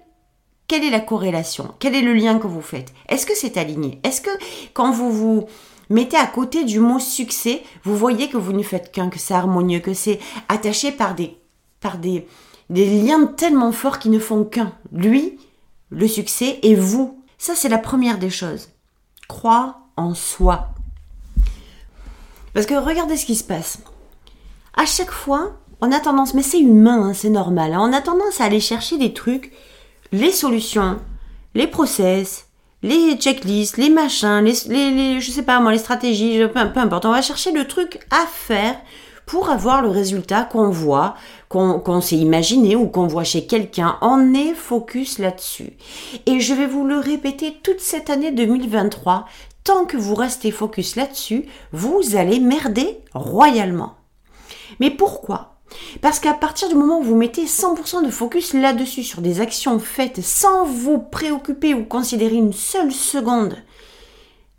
quelle 0.72 0.86
est 0.86 0.90
la 0.90 1.01
corrélation? 1.01 1.75
Quel 1.80 1.96
est 1.96 2.01
le 2.01 2.13
lien 2.13 2.40
que 2.40 2.48
vous 2.48 2.62
faites? 2.62 2.94
Est-ce 3.10 3.25
que 3.25 3.36
c'est 3.36 3.58
aligné? 3.58 4.00
Est-ce 4.06 4.22
que 4.22 4.30
quand 4.74 4.94
vous 4.94 5.12
vous 5.12 5.46
mettez 5.90 6.16
à 6.16 6.25
côté 6.25 6.63
du 6.63 6.80
mot 6.80 6.98
succès, 6.98 7.62
vous 7.84 7.98
voyez 7.98 8.30
que 8.30 8.38
vous 8.38 8.54
ne 8.54 8.63
faites 8.63 8.90
qu'un, 8.90 9.10
que 9.10 9.20
c'est 9.20 9.34
harmonieux, 9.34 9.82
que 9.82 9.94
c'est 9.94 10.22
attaché 10.48 10.94
par 10.94 11.13
des 11.13 11.38
par 11.82 11.98
des, 11.98 12.25
liens 12.70 13.25
tellement 13.25 13.74
forts 13.74 14.00
qui 14.00 14.08
ne 14.08 14.18
font 14.18 14.46
qu'un? 14.46 14.72
Lui, 14.94 15.38
le 15.90 16.08
succès, 16.08 16.60
et 16.63 16.74
vous. 16.74 17.22
Ça, 17.38 17.54
c'est 17.54 17.68
la 17.68 17.78
première 17.78 18.18
des 18.18 18.30
choses. 18.30 18.70
Croire 19.28 19.82
en 19.98 20.13
soi. 20.13 20.70
Parce 22.54 22.66
que 22.66 22.75
regardez 22.75 23.18
ce 23.18 23.25
qui 23.25 23.36
se 23.36 23.44
passe. 23.44 23.80
À 24.78 24.86
chaque 24.86 25.12
fois, 25.12 25.51
on 25.82 25.92
a 25.92 26.00
tendance, 26.00 26.34
mais 26.34 26.44
c'est 26.44 26.62
humain, 26.62 27.10
hein, 27.10 27.13
c'est 27.13 27.30
normal, 27.30 27.74
hein, 27.74 27.82
on 27.82 27.92
a 27.92 28.00
tendance 28.00 28.40
à 28.40 28.46
aller 28.46 28.62
chercher 28.62 28.98
des 28.98 29.13
trucs, 29.13 29.51
les 30.12 30.32
solutions, 30.32 31.00
les 31.56 31.68
process, 31.68 32.48
les 32.84 33.15
checklists, 33.15 33.77
les 33.77 33.89
machins, 33.89 34.41
les, 34.41 34.91
les, 34.91 35.22
je 35.22 35.32
sais 35.32 35.44
pas 35.44 35.60
moi, 35.60 35.72
les 35.72 35.77
stratégies, 35.77 36.41
peu, 36.51 36.60
importe. 36.80 37.06
On 37.06 37.12
va 37.12 37.22
chercher 37.22 37.51
le 37.51 37.68
truc 37.68 38.00
à 38.10 38.25
faire 38.25 38.75
pour 39.25 39.50
avoir 39.50 39.82
le 39.82 39.89
résultat 39.89 40.44
qu'on 40.44 40.70
voit, 40.70 41.15
qu'on 41.48 42.01
s'est 42.01 42.18
imaginé 42.18 42.75
ou 42.75 42.88
qu'on 42.88 43.08
voit 43.08 43.24
chez 43.24 43.46
quelqu'un. 43.46 43.98
On 44.01 44.34
est 44.34 44.53
focus 44.53 45.20
là-dessus. 45.20 45.74
Et 46.25 46.39
je 46.39 46.53
vais 46.53 46.68
vous 46.68 46.86
le 46.86 46.98
répéter 46.98 47.58
toute 47.63 47.80
cette 47.80 48.10
année 48.10 48.32
2023, 48.32 49.25
tant 49.63 49.86
que 49.86 49.98
vous 49.98 50.15
restez 50.15 50.51
focus 50.51 50.96
là-dessus, 50.96 51.46
vous 51.72 52.15
allez 52.15 52.39
merder 52.39 53.00
royalement. 53.13 53.96
Mais 54.80 54.89
pourquoi? 54.89 55.50
Parce 56.01 56.20
qu'à 56.20 56.34
partir 56.34 56.70
du 56.70 56.75
moment 56.75 57.00
où 57.00 57.04
vous 57.04 57.16
mettez 57.16 57.46
100% 57.46 58.06
de 58.06 58.12
focus 58.12 58.54
là-dessus, 58.54 59.04
sur 59.04 59.22
des 59.22 59.42
actions 59.42 59.80
faites 59.80 60.22
sans 60.22 60.66
vous 60.66 61.00
préoccuper 61.00 61.74
ou 61.74 61.84
considérer 61.84 62.36
une 62.36 62.54
seule 62.54 62.92
seconde, 62.92 63.58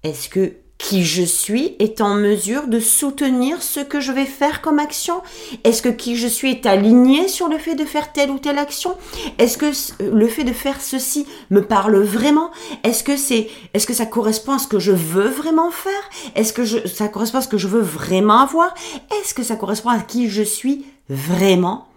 est-ce 0.03 0.29
que 0.29 0.55
qui 0.83 1.05
je 1.05 1.23
suis 1.23 1.77
est 1.79 2.01
en 2.01 2.17
mesure 2.17 2.67
de 2.67 2.81
soutenir 2.81 3.63
ce 3.63 3.79
que 3.79 4.01
je 4.01 4.11
vais 4.11 4.25
faire 4.25 4.61
comme 4.61 4.81
action? 4.81 5.23
Est-ce 5.63 5.81
que 5.81 5.89
qui 5.89 6.17
je 6.17 6.27
suis 6.27 6.51
est 6.51 6.67
aligné 6.67 7.29
sur 7.29 7.49
le 7.49 7.59
fait 7.59 7.77
de 7.77 7.85
faire 7.85 8.13
telle 8.13 8.31
ou 8.31 8.39
telle 8.41 8.59
action? 8.59 8.97
Est-ce 9.39 9.57
que 9.57 9.67
le 10.03 10.27
fait 10.27 10.43
de 10.43 10.53
faire 10.53 10.81
ceci 10.81 11.25
me 11.51 11.63
parle 11.63 12.03
vraiment? 12.03 12.51
Est-ce 12.83 13.05
que 13.05 13.17
c'est 13.17 13.49
est-ce 13.75 13.87
que 13.87 13.95
ça 13.95 14.07
correspond 14.07 14.55
à 14.55 14.59
ce 14.59 14.67
que 14.67 14.81
je 14.81 14.93
veux 14.93 15.29
vraiment 15.29 15.71
faire? 15.71 15.93
Est-ce 16.35 16.53
que 16.53 16.65
ça 16.65 17.07
correspond 17.07 17.39
à 17.39 17.43
ce 17.43 17.49
que 17.49 17.59
je 17.59 17.69
veux 17.69 17.81
vraiment 17.81 18.41
avoir? 18.41 18.75
Est-ce 19.21 19.35
que 19.35 19.45
ça 19.45 19.55
correspond 19.55 19.91
à 19.91 20.01
qui 20.01 20.29
je 20.29 20.43
suis 20.43 20.85
vraiment 21.13 21.89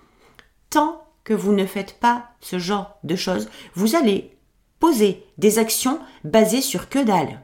Tant 0.69 1.05
que 1.24 1.34
vous 1.34 1.53
ne 1.53 1.65
faites 1.65 2.00
pas 2.00 2.29
ce 2.41 2.60
genre 2.60 2.98
de 3.03 3.15
choses, 3.15 3.50
vous 3.74 3.95
allez 3.95 4.38
poser 4.79 5.25
des 5.38 5.57
actions 5.57 6.00
basées 6.24 6.62
sur 6.62 6.89
que 6.89 7.00
dalle 7.00 7.39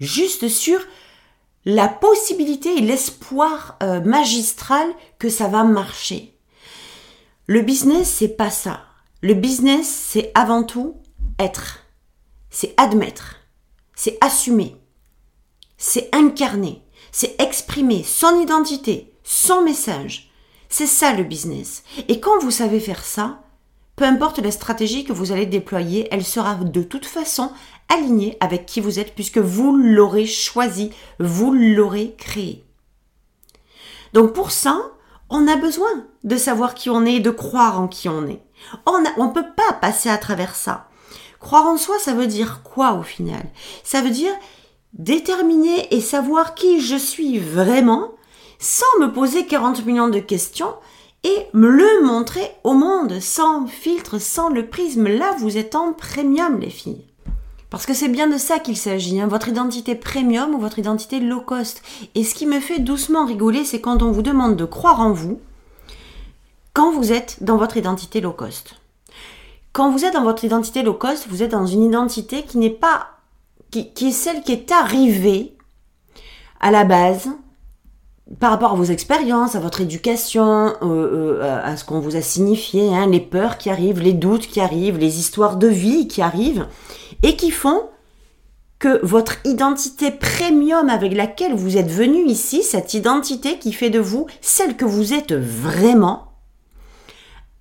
juste 0.00 0.48
sur 0.48 0.80
la 1.64 1.88
possibilité 1.88 2.76
et 2.76 2.80
l'espoir 2.80 3.76
euh, 3.82 4.00
magistral 4.00 4.86
que 5.18 5.28
ça 5.28 5.48
va 5.48 5.64
marcher. 5.64 6.36
Le 7.46 7.62
business, 7.62 8.08
c'est 8.08 8.36
pas 8.36 8.50
ça. 8.50 8.82
Le 9.20 9.34
business, 9.34 9.88
c'est 9.88 10.30
avant 10.34 10.62
tout 10.62 10.96
être. 11.38 11.80
C'est 12.50 12.74
admettre. 12.76 13.36
C'est 13.94 14.18
assumer. 14.20 14.76
C'est 15.76 16.14
incarner. 16.14 16.82
C'est 17.10 17.40
exprimer 17.40 18.02
son 18.04 18.40
identité, 18.40 19.12
son 19.26 19.62
message. 19.62 20.30
C'est 20.68 20.86
ça 20.86 21.12
le 21.12 21.24
business. 21.24 21.82
Et 22.08 22.20
quand 22.20 22.38
vous 22.38 22.52
savez 22.52 22.80
faire 22.80 23.04
ça, 23.04 23.42
peu 23.96 24.04
importe 24.04 24.38
la 24.38 24.52
stratégie 24.52 25.04
que 25.04 25.12
vous 25.12 25.32
allez 25.32 25.46
déployer, 25.46 26.06
elle 26.12 26.24
sera 26.24 26.54
de 26.54 26.82
toute 26.82 27.06
façon 27.06 27.50
alignée 27.88 28.36
avec 28.40 28.66
qui 28.66 28.80
vous 28.80 28.98
êtes 28.98 29.14
puisque 29.14 29.38
vous 29.38 29.76
l'aurez 29.76 30.26
choisi, 30.26 30.90
vous 31.18 31.52
l'aurez 31.52 32.14
créé. 32.16 32.64
Donc 34.12 34.32
pour 34.32 34.52
ça, 34.52 34.80
on 35.28 35.48
a 35.48 35.56
besoin 35.56 36.06
de 36.22 36.36
savoir 36.36 36.74
qui 36.74 36.88
on 36.88 37.04
est 37.04 37.14
et 37.14 37.20
de 37.20 37.30
croire 37.30 37.80
en 37.80 37.88
qui 37.88 38.08
on 38.08 38.26
est. 38.28 38.42
On 38.86 39.00
ne 39.00 39.32
peut 39.32 39.52
pas 39.56 39.72
passer 39.80 40.08
à 40.08 40.18
travers 40.18 40.54
ça. 40.54 40.88
Croire 41.40 41.66
en 41.66 41.76
soi, 41.76 41.98
ça 41.98 42.14
veut 42.14 42.28
dire 42.28 42.62
quoi 42.62 42.92
au 42.92 43.02
final? 43.02 43.44
Ça 43.82 44.02
veut 44.02 44.10
dire 44.10 44.32
déterminer 44.92 45.94
et 45.94 46.00
savoir 46.00 46.54
qui 46.54 46.80
je 46.80 46.96
suis 46.96 47.38
vraiment 47.38 48.12
sans 48.58 49.00
me 49.00 49.12
poser 49.12 49.46
40 49.46 49.84
millions 49.86 50.08
de 50.08 50.18
questions, 50.18 50.74
et 51.26 51.46
me 51.54 51.68
le 51.68 52.04
montrer 52.04 52.52
au 52.62 52.74
monde 52.74 53.18
sans 53.20 53.66
filtre, 53.66 54.18
sans 54.20 54.48
le 54.48 54.66
prisme. 54.66 55.08
Là, 55.08 55.34
vous 55.38 55.56
êtes 55.56 55.74
en 55.74 55.92
premium, 55.92 56.60
les 56.60 56.70
filles. 56.70 57.04
Parce 57.68 57.84
que 57.84 57.94
c'est 57.94 58.08
bien 58.08 58.28
de 58.28 58.38
ça 58.38 58.60
qu'il 58.60 58.76
s'agit, 58.76 59.20
hein. 59.20 59.26
votre 59.26 59.48
identité 59.48 59.96
premium 59.96 60.54
ou 60.54 60.58
votre 60.58 60.78
identité 60.78 61.18
low 61.18 61.40
cost. 61.40 61.82
Et 62.14 62.22
ce 62.22 62.34
qui 62.34 62.46
me 62.46 62.60
fait 62.60 62.78
doucement 62.78 63.26
rigoler, 63.26 63.64
c'est 63.64 63.80
quand 63.80 64.02
on 64.02 64.12
vous 64.12 64.22
demande 64.22 64.56
de 64.56 64.64
croire 64.64 65.00
en 65.00 65.12
vous 65.12 65.40
quand 66.72 66.92
vous 66.92 67.10
êtes 67.10 67.42
dans 67.42 67.56
votre 67.56 67.76
identité 67.76 68.20
low 68.20 68.32
cost. 68.32 68.76
Quand 69.72 69.90
vous 69.90 70.04
êtes 70.04 70.14
dans 70.14 70.22
votre 70.22 70.44
identité 70.44 70.82
low 70.82 70.94
cost, 70.94 71.26
vous 71.28 71.42
êtes 71.42 71.50
dans 71.50 71.66
une 71.66 71.82
identité 71.82 72.44
qui 72.44 72.58
n'est 72.58 72.70
pas, 72.70 73.08
qui, 73.70 73.92
qui 73.92 74.08
est 74.08 74.12
celle 74.12 74.42
qui 74.42 74.52
est 74.52 74.70
arrivée 74.70 75.56
à 76.60 76.70
la 76.70 76.84
base 76.84 77.30
par 78.40 78.50
rapport 78.50 78.72
à 78.72 78.74
vos 78.74 78.84
expériences, 78.84 79.54
à 79.54 79.60
votre 79.60 79.80
éducation, 79.80 80.74
euh, 80.82 81.40
euh, 81.42 81.60
à 81.62 81.76
ce 81.76 81.84
qu'on 81.84 82.00
vous 82.00 82.16
a 82.16 82.20
signifié, 82.20 82.94
hein, 82.94 83.06
les 83.06 83.20
peurs 83.20 83.56
qui 83.56 83.70
arrivent, 83.70 84.00
les 84.00 84.12
doutes 84.12 84.48
qui 84.48 84.60
arrivent, 84.60 84.98
les 84.98 85.18
histoires 85.18 85.56
de 85.56 85.68
vie 85.68 86.08
qui 86.08 86.22
arrivent, 86.22 86.66
et 87.22 87.36
qui 87.36 87.50
font 87.50 87.82
que 88.78 89.04
votre 89.04 89.36
identité 89.44 90.10
premium 90.10 90.90
avec 90.90 91.14
laquelle 91.14 91.54
vous 91.54 91.76
êtes 91.76 91.90
venu 91.90 92.26
ici, 92.26 92.62
cette 92.62 92.94
identité 92.94 93.58
qui 93.58 93.72
fait 93.72 93.90
de 93.90 94.00
vous 94.00 94.26
celle 94.40 94.76
que 94.76 94.84
vous 94.84 95.14
êtes 95.14 95.32
vraiment, 95.32 96.25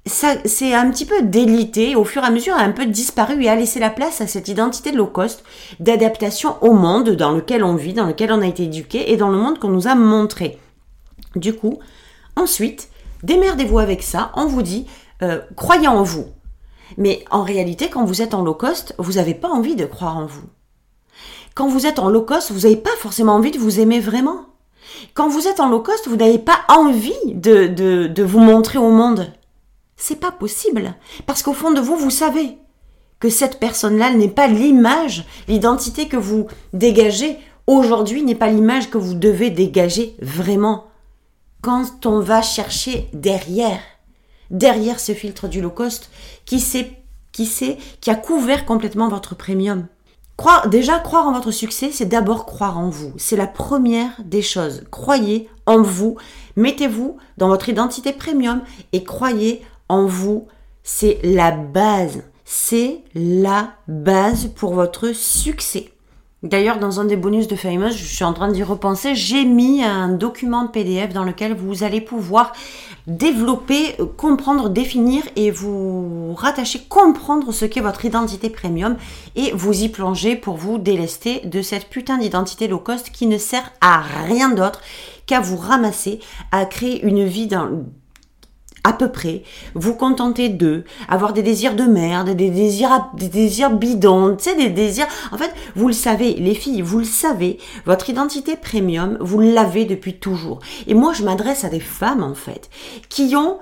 ça 0.05 0.35
c'est 0.45 0.73
un 0.73 0.89
petit 0.91 1.05
peu 1.05 1.23
délité, 1.23 1.95
au 1.95 2.03
fur 2.03 2.23
et 2.23 2.27
à 2.27 2.31
mesure 2.31 2.55
a 2.55 2.61
un 2.61 2.71
peu 2.71 2.85
disparu 2.85 3.43
et 3.43 3.49
a 3.49 3.55
laissé 3.55 3.79
la 3.79 3.89
place 3.89 4.21
à 4.21 4.27
cette 4.27 4.47
identité 4.47 4.91
low 4.91 5.07
cost 5.07 5.43
d'adaptation 5.79 6.55
au 6.61 6.73
monde 6.73 7.11
dans 7.11 7.31
lequel 7.31 7.63
on 7.63 7.75
vit, 7.75 7.93
dans 7.93 8.05
lequel 8.05 8.31
on 8.31 8.41
a 8.41 8.47
été 8.47 8.63
éduqué 8.63 9.11
et 9.11 9.17
dans 9.17 9.29
le 9.29 9.37
monde 9.37 9.59
qu'on 9.59 9.69
nous 9.69 9.87
a 9.87 9.95
montré. 9.95 10.59
Du 11.35 11.53
coup, 11.53 11.79
ensuite, 12.35 12.89
démerdez-vous 13.23 13.79
avec 13.79 14.03
ça, 14.03 14.31
on 14.35 14.45
vous 14.45 14.61
dit, 14.61 14.85
euh, 15.21 15.39
croyez 15.55 15.87
en 15.87 16.03
vous. 16.03 16.27
Mais 16.97 17.25
en 17.31 17.41
réalité, 17.41 17.89
quand 17.89 18.05
vous 18.05 18.21
êtes 18.21 18.33
en 18.33 18.43
low 18.43 18.53
cost, 18.53 18.93
vous 18.99 19.13
n'avez 19.13 19.33
pas 19.33 19.49
envie 19.49 19.75
de 19.75 19.85
croire 19.85 20.17
en 20.17 20.25
vous. 20.25 20.45
Quand 21.55 21.67
vous 21.67 21.87
êtes 21.87 21.99
en 21.99 22.09
low 22.09 22.21
cost, 22.21 22.51
vous 22.51 22.61
n'avez 22.61 22.77
pas 22.77 22.95
forcément 22.99 23.33
envie 23.33 23.51
de 23.51 23.57
vous 23.57 23.79
aimer 23.79 23.99
vraiment. 23.99 24.45
Quand 25.13 25.27
vous 25.27 25.47
êtes 25.47 25.59
en 25.59 25.69
low 25.69 25.79
cost, 25.79 26.07
vous 26.07 26.15
n'avez 26.15 26.37
pas 26.37 26.59
envie 26.69 27.13
de, 27.33 27.67
de, 27.67 28.07
de 28.07 28.23
vous 28.23 28.39
montrer 28.39 28.77
au 28.77 28.91
monde. 28.91 29.31
C'est 29.97 30.19
pas 30.19 30.31
possible. 30.31 30.95
Parce 31.25 31.43
qu'au 31.43 31.53
fond 31.53 31.71
de 31.71 31.81
vous, 31.81 31.95
vous 31.95 32.09
savez 32.09 32.57
que 33.19 33.29
cette 33.29 33.59
personne-là 33.59 34.11
n'est 34.11 34.27
pas 34.27 34.47
l'image, 34.47 35.25
l'identité 35.47 36.07
que 36.07 36.17
vous 36.17 36.47
dégagez 36.73 37.37
aujourd'hui 37.67 38.23
n'est 38.23 38.35
pas 38.35 38.49
l'image 38.49 38.89
que 38.89 38.97
vous 38.97 39.13
devez 39.15 39.49
dégager 39.49 40.15
vraiment. 40.21 40.87
Quand 41.61 42.05
on 42.05 42.19
va 42.19 42.41
chercher 42.41 43.09
derrière, 43.13 43.79
derrière 44.51 44.99
ce 44.99 45.13
filtre 45.13 45.47
du 45.47 45.61
low 45.61 45.71
cost, 45.71 46.11
qui 46.45 46.59
sait, 46.59 46.91
qui 47.31 47.45
sait, 47.45 47.77
qui 48.01 48.11
a 48.11 48.15
couvert 48.15 48.65
complètement 48.65 49.09
votre 49.09 49.35
premium. 49.35 49.87
Croire, 50.37 50.67
déjà, 50.67 50.99
croire 50.99 51.27
en 51.27 51.31
votre 51.31 51.51
succès, 51.51 51.91
c'est 51.91 52.05
d'abord 52.05 52.45
croire 52.45 52.77
en 52.77 52.89
vous. 52.89 53.13
C'est 53.17 53.37
la 53.37 53.47
première 53.47 54.11
des 54.23 54.41
choses. 54.41 54.83
Croyez 54.91 55.49
en 55.65 55.81
vous. 55.81 56.17
Mettez-vous 56.57 57.17
dans 57.37 57.47
votre 57.47 57.69
identité 57.69 58.11
premium 58.11 58.61
et 58.91 59.05
croyez 59.05 59.63
en 59.89 60.05
vous, 60.05 60.47
c'est 60.83 61.19
la 61.23 61.51
base. 61.51 62.23
C'est 62.43 63.03
la 63.15 63.73
base 63.87 64.47
pour 64.55 64.73
votre 64.73 65.13
succès. 65.13 65.91
D'ailleurs, 66.45 66.77
dans 66.77 66.99
un 66.99 67.05
des 67.05 67.15
bonus 67.15 67.47
de 67.47 67.55
Famous, 67.55 67.89
je 67.89 68.03
suis 68.03 68.23
en 68.23 68.33
train 68.33 68.51
d'y 68.51 68.61
repenser, 68.61 69.15
j'ai 69.15 69.45
mis 69.45 69.83
un 69.83 70.09
document 70.09 70.67
PDF 70.67 71.11
dans 71.11 71.23
lequel 71.23 71.55
vous 71.55 71.83
allez 71.83 72.01
pouvoir 72.01 72.53
développer, 73.07 73.95
comprendre, 74.15 74.69
définir 74.69 75.23
et 75.35 75.49
vous 75.49 76.35
rattacher, 76.35 76.83
comprendre 76.87 77.51
ce 77.51 77.65
qu'est 77.65 77.81
votre 77.81 78.05
identité 78.05 78.51
premium 78.51 78.95
et 79.35 79.53
vous 79.53 79.81
y 79.81 79.89
plonger 79.89 80.35
pour 80.35 80.55
vous 80.55 80.77
délester 80.77 81.39
de 81.45 81.63
cette 81.63 81.89
putain 81.89 82.19
d'identité 82.19 82.67
low 82.67 82.77
cost 82.77 83.09
qui 83.09 83.25
ne 83.25 83.39
sert 83.39 83.71
à 83.81 84.01
rien 84.27 84.49
d'autre 84.49 84.81
qu'à 85.25 85.39
vous 85.39 85.57
ramasser, 85.57 86.19
à 86.51 86.65
créer 86.65 87.01
une 87.03 87.25
vie 87.25 87.47
dans, 87.47 87.85
à 88.85 88.93
peu 88.93 89.11
près, 89.11 89.41
vous 89.73 89.95
contenter 89.95 90.47
d'eux, 90.47 90.83
avoir 91.09 91.33
des 91.33 91.41
désirs 91.41 91.75
de 91.75 91.85
merde, 91.85 92.29
des 92.29 92.51
désirs, 92.51 93.09
des 93.15 93.29
désirs 93.29 93.71
bidons, 93.71 94.37
tu 94.37 94.55
des 94.55 94.69
désirs. 94.69 95.07
En 95.31 95.37
fait, 95.39 95.51
vous 95.75 95.87
le 95.87 95.93
savez, 95.93 96.35
les 96.35 96.53
filles, 96.53 96.83
vous 96.83 96.99
le 96.99 97.03
savez, 97.03 97.57
votre 97.87 98.11
identité 98.11 98.55
premium, 98.55 99.17
vous 99.19 99.39
l'avez 99.39 99.85
depuis 99.85 100.19
toujours. 100.19 100.59
Et 100.85 100.93
moi, 100.93 101.13
je 101.13 101.23
m'adresse 101.23 101.63
à 101.63 101.69
des 101.69 101.79
femmes, 101.79 102.21
en 102.21 102.35
fait, 102.35 102.69
qui 103.09 103.35
ont, 103.35 103.57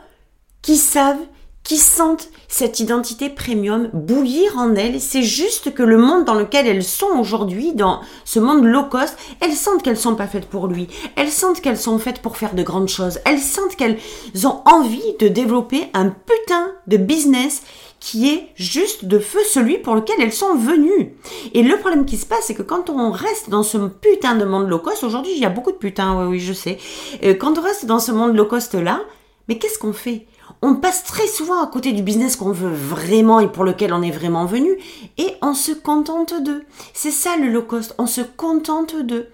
qui 0.61 0.75
savent 0.75 1.15
qui 1.63 1.77
sentent 1.77 2.29
cette 2.48 2.79
identité 2.79 3.29
premium 3.29 3.89
bouillir 3.93 4.58
en 4.58 4.75
elles. 4.75 5.00
C'est 5.00 5.24
juste 5.24 5.74
que 5.74 5.84
le 5.84 5.98
monde 5.98 6.25
dans 6.25 6.34
lequel 6.36 6.67
elles 6.67 6.84
sont 6.84 7.17
aujourd'hui, 7.17 7.74
dans 7.74 8.01
ce 8.25 8.39
monde 8.39 8.65
low 8.65 8.84
cost, 8.84 9.17
elles 9.39 9.53
sentent 9.53 9.82
qu'elles 9.82 9.98
sont 9.98 10.15
pas 10.15 10.27
faites 10.27 10.48
pour 10.48 10.67
lui. 10.67 10.88
Elles 11.15 11.32
sentent 11.32 11.62
qu'elles 11.62 11.77
sont 11.77 12.00
faites 12.00 12.22
pour 12.22 12.38
faire 12.38 12.53
de 12.53 12.63
grandes 12.63 12.89
choses. 12.89 13.20
Elles 13.25 13.39
sentent 13.39 13.75
qu'elles 13.75 13.98
ont 14.43 14.62
envie 14.65 15.15
de 15.20 15.27
développer 15.27 15.88
un 15.93 16.10
putain 16.10 16.72
de 16.88 16.98
business 16.98 17.63
qui 18.00 18.29
est 18.29 18.50
juste 18.55 19.05
de 19.05 19.17
feu 19.17 19.39
celui 19.50 19.77
pour 19.77 19.96
lequel 19.96 20.17
elles 20.20 20.34
sont 20.34 20.55
venues. 20.55 21.15
Et 21.53 21.63
le 21.63 21.77
problème 21.77 22.05
qui 22.05 22.17
se 22.17 22.25
passe, 22.25 22.46
c'est 22.48 22.53
que 22.53 22.62
quand 22.62 22.89
on 22.89 23.12
reste 23.12 23.50
dans 23.50 23.63
ce 23.63 23.77
putain 23.77 24.36
de 24.36 24.43
monde 24.43 24.67
low 24.67 24.79
cost, 24.79 25.05
aujourd'hui 25.05 25.32
il 25.34 25.39
y 25.39 25.46
a 25.46 25.50
beaucoup 25.50 25.72
de 25.72 25.77
putains, 25.77 26.20
oui, 26.20 26.25
oui, 26.32 26.39
je 26.41 26.51
sais. 26.51 26.77
Euh, 27.24 27.34
quand 27.34 27.58
on 27.58 27.62
reste 27.62 27.86
dans 27.86 28.00
ce 28.00 28.12
monde 28.12 28.36
low 28.36 28.46
cost 28.46 28.74
là, 28.74 29.01
mais 29.48 29.58
qu'est-ce 29.58 29.79
qu'on 29.79 29.93
fait? 29.93 30.27
On 30.63 30.75
passe 30.75 31.03
très 31.03 31.27
souvent 31.27 31.62
à 31.62 31.67
côté 31.67 31.91
du 31.91 32.01
business 32.01 32.38
qu'on 32.38 32.53
veut 32.53 32.74
vraiment 32.74 33.41
et 33.41 33.50
pour 33.50 33.65
lequel 33.65 33.93
on 33.93 34.01
est 34.01 34.12
vraiment 34.12 34.46
venu 34.46 34.70
et 35.17 35.36
on 35.41 35.53
se 35.53 35.74
contente 35.74 36.41
d'eux. 36.41 36.63
C'est 36.93 37.12
ça 37.12 37.36
le 37.36 37.50
low 37.50 37.63
cost, 37.63 37.93
on 37.98 38.08
se 38.08 38.22
contente 38.22 38.96
d'eux. 38.96 39.27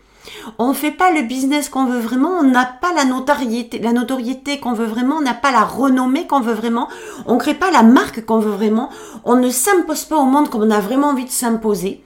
On 0.58 0.70
ne 0.70 0.74
fait 0.74 0.92
pas 0.92 1.12
le 1.12 1.22
business 1.22 1.70
qu'on 1.70 1.86
veut 1.86 2.00
vraiment, 2.00 2.40
on 2.40 2.44
n'a 2.44 2.66
pas 2.66 2.94
la 2.96 3.06
notoriété, 3.06 4.60
qu'on 4.60 4.74
veut 4.74 4.88
vraiment, 4.88 5.18
on 5.18 5.22
n'a 5.22 5.36
pas 5.36 5.52
la 5.52 5.66
renommée 5.66 6.26
qu'on 6.26 6.42
veut 6.42 6.54
vraiment, 6.54 6.90
on 7.28 7.36
ne 7.36 7.40
crée 7.40 7.54
pas 7.54 7.70
la 7.70 7.84
marque 7.84 8.26
qu'on 8.26 8.40
veut 8.40 8.52
vraiment, 8.52 8.90
on 9.24 9.36
ne 9.36 9.52
s'impose 9.52 10.06
pas 10.06 10.18
au 10.18 10.26
monde 10.26 10.50
comme 10.50 10.64
on 10.64 10.72
a 10.72 10.80
vraiment 10.80 11.10
envie 11.10 11.26
de 11.26 11.30
s'imposer. 11.30 12.04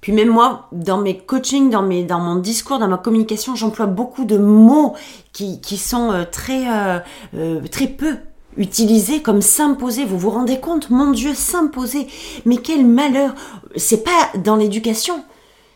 Puis 0.00 0.12
même 0.12 0.28
moi, 0.28 0.68
dans 0.70 0.98
mes 0.98 1.18
coachings, 1.18 1.68
dans, 1.68 1.82
mon 1.82 2.36
discours, 2.36 2.78
dans 2.78 2.86
ma 2.86 2.98
communication, 2.98 3.56
j'emploie 3.56 3.86
beaucoup 3.86 4.24
de 4.24 4.38
mots 4.38 4.94
qui, 5.32 5.58
sont 5.76 6.12
euh, 6.12 6.24
euh, 6.50 7.00
euh, 7.34 7.60
très 7.68 7.88
peu 7.88 8.16
utilisés 8.56 9.22
comme 9.22 9.42
s'imposer. 9.42 10.04
Vous 10.04 10.18
vous 10.18 10.30
rendez 10.30 10.60
compte? 10.60 10.90
Mon 10.90 11.10
Dieu, 11.10 11.34
s'imposer. 11.34 12.06
Mais 12.44 12.56
quel 12.56 12.86
malheur 12.86 13.34
C'est 13.76 14.04
pas 14.04 14.30
dans 14.38 14.56
l'éducation. 14.56 15.24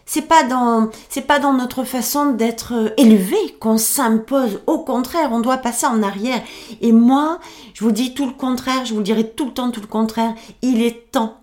C'est 0.06 0.22
pas 0.22 0.42
dans, 0.42 0.90
c'est 1.08 1.26
pas 1.26 1.38
dans 1.38 1.52
notre 1.52 1.84
façon 1.84 2.32
d'être 2.32 2.92
élevé 2.96 3.36
qu'on 3.60 3.78
s'impose. 3.78 4.60
Au 4.66 4.80
contraire, 4.80 5.30
on 5.32 5.40
doit 5.40 5.58
passer 5.58 5.86
en 5.86 6.02
arrière. 6.02 6.42
Et 6.80 6.90
moi, 6.90 7.38
je 7.74 7.84
vous 7.84 7.92
dis 7.92 8.12
tout 8.12 8.26
le 8.26 8.32
contraire. 8.32 8.84
Je 8.84 8.94
vous 8.94 9.02
dirai 9.02 9.30
tout 9.30 9.46
le 9.46 9.52
temps 9.52 9.70
tout 9.70 9.80
le 9.80 9.86
contraire. 9.86 10.34
Il 10.62 10.82
est 10.82 11.12
temps 11.12 11.40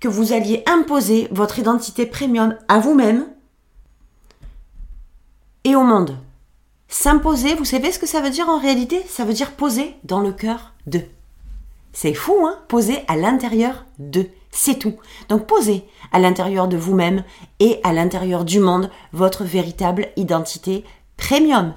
que 0.00 0.08
vous 0.08 0.32
alliez 0.32 0.62
imposer 0.66 1.28
votre 1.30 1.58
identité 1.58 2.04
premium 2.04 2.56
à 2.68 2.78
vous-même 2.78 3.26
et 5.64 5.76
au 5.76 5.82
monde. 5.82 6.16
S'imposer, 6.88 7.54
vous 7.54 7.64
savez 7.64 7.92
ce 7.92 7.98
que 7.98 8.06
ça 8.06 8.20
veut 8.20 8.30
dire 8.30 8.48
en 8.48 8.58
réalité? 8.58 9.02
Ça 9.08 9.24
veut 9.24 9.32
dire 9.32 9.52
poser 9.52 9.94
dans 10.04 10.20
le 10.20 10.32
cœur 10.32 10.69
de. 10.86 11.02
C'est 11.92 12.14
fou, 12.14 12.46
hein 12.46 12.58
Poser 12.68 13.00
à 13.08 13.16
l'intérieur 13.16 13.84
de. 13.98 14.28
C'est 14.50 14.78
tout. 14.78 14.96
Donc 15.28 15.46
posez 15.46 15.84
à 16.12 16.18
l'intérieur 16.18 16.68
de 16.68 16.76
vous-même 16.76 17.24
et 17.60 17.80
à 17.84 17.92
l'intérieur 17.92 18.44
du 18.44 18.58
monde 18.58 18.90
votre 19.12 19.44
véritable 19.44 20.08
identité 20.16 20.84
premium. 21.16 21.74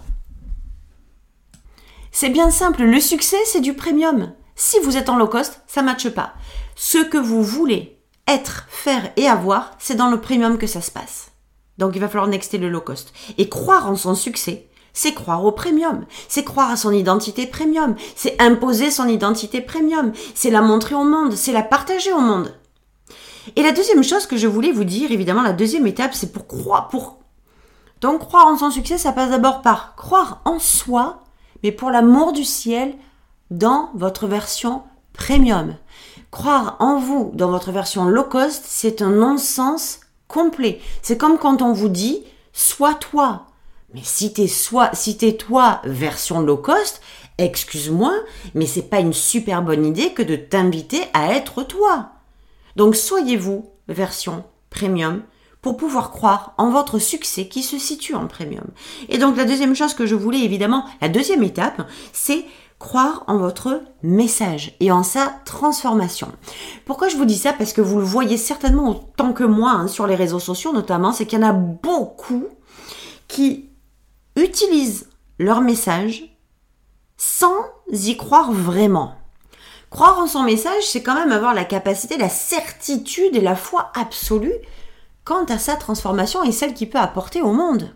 C'est 2.11 2.29
bien 2.29 2.51
simple, 2.51 2.83
le 2.83 2.99
succès 2.99 3.37
c'est 3.45 3.61
du 3.61 3.73
premium. 3.73 4.33
Si 4.55 4.79
vous 4.79 4.97
êtes 4.97 5.09
en 5.09 5.17
low 5.17 5.27
cost, 5.27 5.61
ça 5.67 5.81
ne 5.81 5.87
matche 5.87 6.09
pas. 6.09 6.33
Ce 6.75 6.99
que 6.99 7.17
vous 7.17 7.43
voulez 7.43 7.99
être, 8.27 8.65
faire 8.69 9.11
et 9.17 9.27
avoir, 9.27 9.71
c'est 9.79 9.95
dans 9.95 10.09
le 10.09 10.21
premium 10.21 10.57
que 10.57 10.67
ça 10.67 10.81
se 10.81 10.91
passe. 10.91 11.31
Donc 11.77 11.95
il 11.95 11.99
va 11.99 12.07
falloir 12.07 12.27
nexter 12.27 12.57
le 12.57 12.69
low 12.69 12.81
cost. 12.81 13.13
Et 13.37 13.49
croire 13.49 13.89
en 13.89 13.95
son 13.95 14.15
succès, 14.15 14.69
c'est 14.93 15.13
croire 15.13 15.43
au 15.43 15.51
premium, 15.51 16.05
c'est 16.27 16.43
croire 16.43 16.71
à 16.71 16.77
son 16.77 16.91
identité 16.91 17.47
premium, 17.47 17.95
c'est 18.15 18.41
imposer 18.41 18.91
son 18.91 19.07
identité 19.07 19.59
premium, 19.59 20.13
c'est 20.35 20.51
la 20.51 20.61
montrer 20.61 20.95
au 20.95 21.03
monde, 21.03 21.33
c'est 21.33 21.51
la 21.51 21.63
partager 21.63 22.13
au 22.13 22.19
monde. 22.19 22.53
Et 23.55 23.63
la 23.63 23.71
deuxième 23.71 24.03
chose 24.03 24.25
que 24.25 24.37
je 24.37 24.47
voulais 24.47 24.71
vous 24.71 24.85
dire, 24.85 25.11
évidemment, 25.11 25.41
la 25.41 25.53
deuxième 25.53 25.87
étape, 25.87 26.13
c'est 26.13 26.31
pour 26.31 26.47
croire, 26.47 26.87
pour... 26.87 27.19
Donc 27.99 28.19
croire 28.19 28.47
en 28.47 28.57
son 28.57 28.71
succès, 28.71 28.97
ça 28.97 29.11
passe 29.11 29.31
d'abord 29.31 29.61
par 29.61 29.95
croire 29.95 30.41
en 30.45 30.59
soi, 30.59 31.23
mais 31.63 31.71
pour 31.71 31.91
l'amour 31.91 32.31
du 32.31 32.43
ciel, 32.43 32.95
dans 33.51 33.89
votre 33.93 34.27
version 34.27 34.83
premium. 35.13 35.75
Croire 36.31 36.77
en 36.79 36.97
vous 36.97 37.31
dans 37.35 37.51
votre 37.51 37.71
version 37.71 38.05
low 38.05 38.23
cost, 38.23 38.63
c'est 38.65 39.01
un 39.01 39.11
non-sens 39.11 39.99
complet. 40.27 40.81
C'est 41.01 41.17
comme 41.17 41.37
quand 41.37 41.61
on 41.61 41.73
vous 41.73 41.89
dit 41.89 42.23
sois 42.53 42.95
toi. 42.95 43.45
Mais 43.93 44.01
si 44.03 44.33
t'es 44.33 44.47
soit, 44.47 44.89
si 44.93 45.17
t'es 45.17 45.33
toi 45.33 45.81
version 45.83 46.41
low 46.41 46.57
cost, 46.57 47.01
excuse-moi, 47.37 48.13
mais 48.55 48.65
c'est 48.65 48.89
pas 48.89 48.99
une 48.99 49.13
super 49.13 49.61
bonne 49.61 49.85
idée 49.85 50.13
que 50.13 50.23
de 50.23 50.35
t'inviter 50.35 51.01
à 51.13 51.33
être 51.33 51.63
toi. 51.63 52.09
Donc 52.75 52.95
soyez-vous 52.95 53.69
version 53.87 54.43
premium 54.69 55.21
pour 55.61 55.77
pouvoir 55.77 56.11
croire 56.11 56.53
en 56.57 56.71
votre 56.71 56.99
succès 56.99 57.47
qui 57.47 57.63
se 57.63 57.77
situe 57.77 58.15
en 58.15 58.27
premium. 58.27 58.65
Et 59.09 59.17
donc 59.17 59.37
la 59.37 59.45
deuxième 59.45 59.75
chose 59.75 59.93
que 59.93 60.05
je 60.05 60.15
voulais 60.15 60.41
évidemment, 60.41 60.85
la 61.01 61.09
deuxième 61.09 61.43
étape, 61.43 61.87
c'est 62.11 62.45
croire 62.79 63.23
en 63.27 63.37
votre 63.37 63.81
message 64.01 64.75
et 64.81 64.91
en 64.91 65.03
sa 65.03 65.33
transformation. 65.45 66.27
Pourquoi 66.85 67.07
je 67.07 67.15
vous 67.15 67.23
dis 67.23 67.37
ça? 67.37 67.53
Parce 67.53 67.71
que 67.71 67.79
vous 67.79 67.99
le 67.99 68.03
voyez 68.03 68.37
certainement 68.37 68.89
autant 68.89 69.31
que 69.31 69.45
moi 69.45 69.71
hein, 69.71 69.87
sur 69.87 70.05
les 70.05 70.15
réseaux 70.15 70.39
sociaux 70.39 70.73
notamment, 70.73 71.13
c'est 71.13 71.25
qu'il 71.25 71.39
y 71.39 71.43
en 71.43 71.47
a 71.47 71.53
beaucoup 71.53 72.45
qui 73.29 73.69
utilisent 74.35 75.09
leur 75.39 75.61
message 75.61 76.23
sans 77.17 77.55
y 77.91 78.17
croire 78.17 78.51
vraiment. 78.51 79.15
Croire 79.89 80.17
en 80.19 80.27
son 80.27 80.43
message, 80.43 80.83
c'est 80.83 81.03
quand 81.03 81.15
même 81.15 81.31
avoir 81.31 81.53
la 81.53 81.65
capacité, 81.65 82.17
la 82.17 82.29
certitude 82.29 83.35
et 83.35 83.41
la 83.41 83.55
foi 83.55 83.91
absolue 83.95 84.53
quant 85.23 85.45
à 85.45 85.59
sa 85.59 85.75
transformation 85.75 86.43
et 86.43 86.51
celle 86.51 86.73
qu'il 86.73 86.89
peut 86.89 86.97
apporter 86.97 87.41
au 87.41 87.53
monde. 87.53 87.93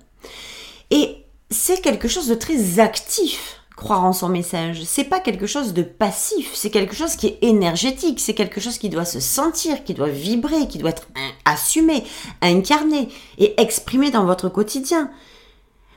Et 0.92 1.26
c'est 1.50 1.82
quelque 1.82 2.08
chose 2.08 2.28
de 2.28 2.36
très 2.36 2.80
actif 2.80 3.58
croire 3.78 4.04
en 4.04 4.12
son 4.12 4.28
message. 4.28 4.84
C'est 4.84 5.04
pas 5.04 5.20
quelque 5.20 5.46
chose 5.46 5.74
de 5.74 5.84
passif, 5.84 6.54
c'est 6.56 6.72
quelque 6.72 6.96
chose 6.96 7.16
qui 7.16 7.28
est 7.28 7.38
énergétique, 7.44 8.20
c'est 8.20 8.34
quelque 8.34 8.60
chose 8.60 8.80
qui 8.80 8.90
doit 8.90 9.06
se 9.06 9.20
sentir, 9.20 9.84
qui 9.84 9.94
doit 9.94 10.10
vibrer, 10.10 10.68
qui 10.68 10.80
doit 10.80 10.90
être 10.90 11.08
assumé, 11.46 12.04
incarné 12.42 13.08
et 13.38 13.60
exprimé 13.62 14.10
dans 14.10 14.26
votre 14.26 14.50
quotidien. 14.50 15.12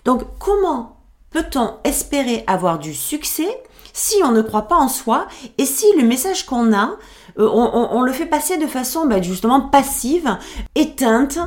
Donc 0.04 0.22
comment 0.38 0.96
peut-on 1.30 1.74
espérer 1.84 2.44
avoir 2.46 2.78
du 2.78 2.94
succès 2.94 3.62
si 3.92 4.16
on 4.24 4.30
ne 4.32 4.42
croit 4.42 4.68
pas 4.68 4.76
en 4.76 4.88
soi 4.88 5.26
et 5.58 5.66
si 5.66 5.86
le 5.96 6.04
message 6.04 6.46
qu'on 6.46 6.72
a, 6.72 6.96
euh, 7.38 7.48
on, 7.48 8.02
le 8.02 8.12
fait 8.12 8.26
passer 8.26 8.56
de 8.56 8.66
façon 8.66 9.06
bah, 9.06 9.20
justement 9.20 9.60
passive, 9.60 10.38
éteinte, 10.74 11.38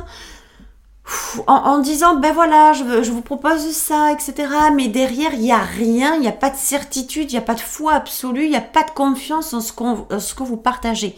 en, 1.46 1.78
disant 1.78 2.16
ben 2.16 2.32
voilà 2.32 2.72
je, 2.72 3.10
vous 3.10 3.20
propose 3.20 3.70
ça 3.72 4.10
etc 4.12 4.48
mais 4.74 4.88
derrière 4.88 5.34
il 5.34 5.40
n'y 5.40 5.52
a 5.52 5.58
rien 5.58 6.14
il 6.14 6.22
n'y 6.22 6.28
a 6.28 6.32
pas 6.32 6.48
de 6.48 6.56
certitude 6.56 7.30
il 7.30 7.34
n'y 7.34 7.38
a 7.38 7.42
pas 7.42 7.54
de 7.54 7.60
foi 7.60 7.92
absolue 7.92 8.44
il 8.44 8.50
n'y 8.50 8.56
a 8.56 8.62
pas 8.62 8.84
de 8.84 8.90
confiance 8.90 9.52
en 9.52 9.60
ce, 9.60 9.74
qu'on, 9.74 10.06
ce 10.18 10.34
que 10.34 10.42
vous 10.42 10.56
partagez. 10.56 11.14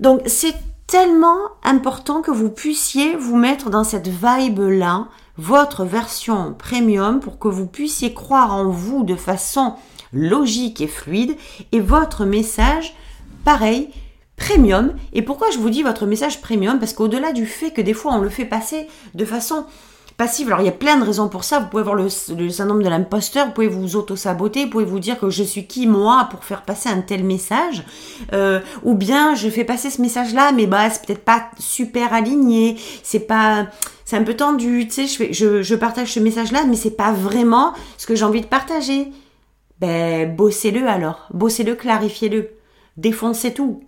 Donc 0.00 0.20
c'est 0.26 0.54
tellement 0.86 1.38
important 1.64 2.20
que 2.20 2.30
vous 2.30 2.50
puissiez 2.50 3.16
vous 3.16 3.36
mettre 3.36 3.70
dans 3.70 3.84
cette 3.84 4.08
vibe 4.08 4.60
là 4.60 5.08
votre 5.38 5.84
version 5.84 6.54
premium 6.58 7.20
pour 7.20 7.38
que 7.38 7.48
vous 7.48 7.66
puissiez 7.66 8.14
croire 8.14 8.54
en 8.54 8.68
vous 8.68 9.04
de 9.04 9.16
façon 9.16 9.74
logique 10.12 10.80
et 10.80 10.86
fluide 10.86 11.36
et 11.72 11.80
votre 11.80 12.24
message 12.24 12.94
pareil 13.44 13.90
premium. 14.36 14.92
Et 15.12 15.22
pourquoi 15.22 15.50
je 15.50 15.58
vous 15.58 15.70
dis 15.70 15.82
votre 15.82 16.06
message 16.06 16.40
premium? 16.40 16.78
Parce 16.78 16.92
qu'au-delà 16.92 17.32
du 17.32 17.46
fait 17.46 17.70
que 17.70 17.80
des 17.80 17.94
fois 17.94 18.12
on 18.12 18.20
le 18.20 18.28
fait 18.28 18.44
passer 18.44 18.86
de 19.14 19.24
façon 19.24 19.64
passive, 20.16 20.46
alors 20.46 20.60
il 20.60 20.64
y 20.64 20.68
a 20.68 20.72
plein 20.72 20.96
de 20.96 21.04
raisons 21.04 21.28
pour 21.28 21.44
ça. 21.44 21.58
Vous 21.58 21.66
pouvez 21.66 21.82
avoir 21.82 21.94
le, 21.94 22.08
syndrome 22.08 22.82
de 22.82 22.88
l'imposteur, 22.88 23.46
vous 23.46 23.52
pouvez 23.52 23.68
vous 23.68 23.96
auto-saboter, 23.96 24.64
vous 24.64 24.70
pouvez 24.70 24.84
vous 24.84 24.98
dire 24.98 25.18
que 25.18 25.28
je 25.28 25.42
suis 25.42 25.66
qui 25.66 25.86
moi 25.86 26.28
pour 26.30 26.44
faire 26.44 26.62
passer 26.62 26.88
un 26.88 27.00
tel 27.00 27.24
message. 27.24 27.84
Euh, 28.32 28.60
ou 28.82 28.94
bien 28.94 29.34
je 29.34 29.48
fais 29.48 29.64
passer 29.64 29.90
ce 29.90 30.00
message-là, 30.00 30.52
mais 30.52 30.66
bah 30.66 30.88
c'est 30.90 31.04
peut-être 31.04 31.24
pas 31.24 31.50
super 31.58 32.14
aligné, 32.14 32.76
c'est 33.02 33.20
pas 33.20 33.66
c'est 34.06 34.16
un 34.16 34.22
peu 34.22 34.34
tendu, 34.34 34.86
tu 34.86 35.06
sais, 35.06 35.06
je, 35.06 35.32
je, 35.32 35.62
je 35.62 35.74
partage 35.74 36.12
ce 36.12 36.20
message-là, 36.20 36.64
mais 36.64 36.76
c'est 36.76 36.96
pas 36.96 37.12
vraiment 37.12 37.74
ce 37.98 38.06
que 38.06 38.14
j'ai 38.14 38.24
envie 38.24 38.40
de 38.40 38.46
partager. 38.46 39.12
Ben, 39.80 40.34
bossez-le 40.34 40.86
alors, 40.88 41.26
bossez-le, 41.34 41.74
clarifiez-le, 41.74 42.50
défoncez 42.96 43.52
tout. 43.52 43.82